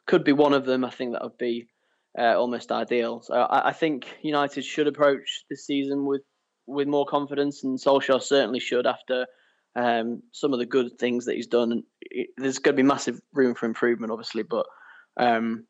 could 0.07 0.25
be 0.25 0.33
one 0.33 0.53
of 0.53 0.65
them, 0.65 0.85
I 0.85 0.91
think 0.91 1.13
that 1.13 1.23
would 1.23 1.39
be 1.39 1.69
uh, 2.19 2.39
almost 2.39 2.73
ideal. 2.73 3.23
So 3.23 3.35
I, 3.35 3.69
I, 3.69 3.73
think 3.73 4.07
United 4.23 4.65
should 4.65 4.89
approach 4.89 5.45
this 5.51 5.67
season 5.67 6.07
with 6.07 6.23
with 6.67 6.89
more 6.89 7.07
confidence, 7.07 7.65
and 7.65 7.79
Solskjaer 7.79 8.23
certainly 8.23 8.61
should 8.61 8.87
after 8.87 9.27
um, 9.77 10.23
some 10.33 10.53
of 10.53 10.59
the 10.59 10.67
good 10.67 10.99
things 10.99 11.27
that 11.27 11.37
he's 11.37 11.47
done. 11.47 11.83
It, 12.03 12.29
there's 12.37 12.59
going 12.59 12.77
to 12.77 12.83
be 12.83 12.87
massive 12.87 13.21
room 13.33 13.55
for 13.55 13.67
improvement, 13.67 14.13
obviously, 14.13 14.43
but 14.43 14.67
um, 15.19 15.67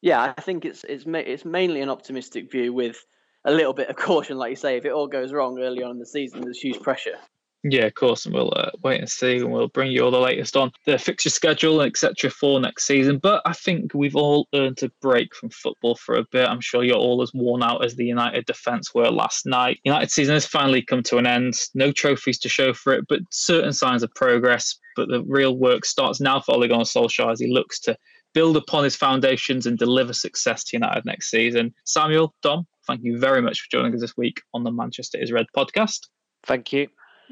yeah, 0.00 0.34
I 0.36 0.40
think 0.40 0.64
it's 0.64 0.84
it's 0.84 1.06
ma- 1.06 1.18
it's 1.18 1.44
mainly 1.44 1.80
an 1.80 1.88
optimistic 1.88 2.50
view 2.50 2.72
with 2.72 3.04
a 3.48 3.52
little 3.52 3.72
bit 3.72 3.88
of 3.88 3.96
caution, 3.96 4.36
like 4.36 4.50
you 4.50 4.56
say. 4.56 4.76
If 4.76 4.84
it 4.84 4.92
all 4.92 5.06
goes 5.06 5.32
wrong 5.32 5.58
early 5.58 5.82
on 5.82 5.92
in 5.92 5.98
the 5.98 6.06
season, 6.06 6.42
there's 6.42 6.60
huge 6.60 6.80
pressure. 6.80 7.18
Yeah, 7.64 7.86
of 7.86 7.94
course, 7.94 8.24
and 8.24 8.32
we'll 8.32 8.52
uh, 8.54 8.70
wait 8.84 9.00
and 9.00 9.10
see, 9.10 9.38
and 9.38 9.50
we'll 9.50 9.66
bring 9.66 9.90
you 9.90 10.04
all 10.04 10.12
the 10.12 10.20
latest 10.20 10.56
on 10.56 10.70
the 10.86 10.96
fixture 10.96 11.28
schedule 11.28 11.82
etc. 11.82 12.30
for 12.30 12.60
next 12.60 12.86
season. 12.86 13.18
But 13.18 13.42
I 13.44 13.52
think 13.52 13.92
we've 13.94 14.14
all 14.14 14.46
earned 14.54 14.80
a 14.84 14.90
break 15.02 15.34
from 15.34 15.50
football 15.50 15.96
for 15.96 16.14
a 16.14 16.24
bit. 16.30 16.48
I'm 16.48 16.60
sure 16.60 16.84
you're 16.84 16.96
all 16.96 17.20
as 17.20 17.34
worn 17.34 17.64
out 17.64 17.84
as 17.84 17.96
the 17.96 18.04
United 18.04 18.46
defence 18.46 18.94
were 18.94 19.10
last 19.10 19.44
night. 19.44 19.80
United 19.82 20.12
season 20.12 20.34
has 20.34 20.46
finally 20.46 20.82
come 20.82 21.02
to 21.04 21.18
an 21.18 21.26
end. 21.26 21.54
No 21.74 21.90
trophies 21.90 22.38
to 22.40 22.48
show 22.48 22.72
for 22.72 22.92
it, 22.92 23.06
but 23.08 23.20
certain 23.30 23.72
signs 23.72 24.04
of 24.04 24.14
progress. 24.14 24.78
But 24.94 25.08
the 25.08 25.24
real 25.24 25.56
work 25.56 25.84
starts 25.84 26.20
now 26.20 26.40
for 26.40 26.54
Ole 26.54 26.68
Gunnar 26.68 26.84
Solskjaer 26.84 27.32
as 27.32 27.40
he 27.40 27.52
looks 27.52 27.80
to 27.80 27.96
build 28.34 28.56
upon 28.56 28.84
his 28.84 28.94
foundations 28.94 29.66
and 29.66 29.76
deliver 29.78 30.12
success 30.12 30.62
to 30.62 30.76
United 30.76 31.04
next 31.04 31.28
season. 31.28 31.74
Samuel, 31.84 32.34
Dom, 32.42 32.66
thank 32.88 33.04
you 33.04 33.18
very 33.18 33.40
much 33.40 33.60
for 33.60 33.68
joining 33.70 33.94
us 33.94 34.00
this 34.00 34.16
week 34.16 34.42
on 34.52 34.64
the 34.64 34.72
Manchester 34.72 35.18
is 35.18 35.30
Red 35.30 35.46
podcast. 35.56 36.08
Thank 36.44 36.72
you. 36.72 36.88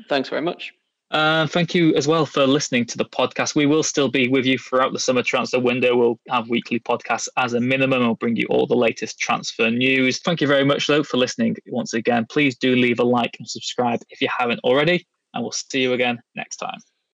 Thanks 0.08 0.28
very 0.28 0.42
much. 0.42 0.72
Uh, 1.12 1.46
thank 1.46 1.74
you 1.74 1.94
as 1.94 2.08
well 2.08 2.26
for 2.26 2.46
listening 2.46 2.84
to 2.84 2.98
the 2.98 3.04
podcast. 3.04 3.54
We 3.54 3.66
will 3.66 3.84
still 3.84 4.08
be 4.08 4.28
with 4.28 4.44
you 4.44 4.58
throughout 4.58 4.92
the 4.92 4.98
summer 4.98 5.22
transfer 5.22 5.60
window. 5.60 5.96
We'll 5.96 6.18
have 6.28 6.48
weekly 6.48 6.80
podcasts 6.80 7.28
as 7.36 7.54
a 7.54 7.60
minimum. 7.60 8.02
We'll 8.02 8.16
bring 8.16 8.36
you 8.36 8.46
all 8.50 8.66
the 8.66 8.76
latest 8.76 9.18
transfer 9.18 9.70
news. 9.70 10.20
Thank 10.20 10.40
you 10.40 10.48
very 10.48 10.64
much, 10.64 10.86
though, 10.86 11.04
for 11.04 11.16
listening 11.16 11.56
once 11.68 11.94
again. 11.94 12.26
Please 12.28 12.56
do 12.56 12.74
leave 12.74 12.98
a 12.98 13.04
like 13.04 13.36
and 13.38 13.48
subscribe 13.48 14.00
if 14.10 14.20
you 14.20 14.28
haven't 14.36 14.60
already, 14.60 15.06
and 15.32 15.42
we'll 15.42 15.52
see 15.52 15.80
you 15.80 15.92
again 15.92 16.18
next 16.34 16.56
time. 16.56 16.78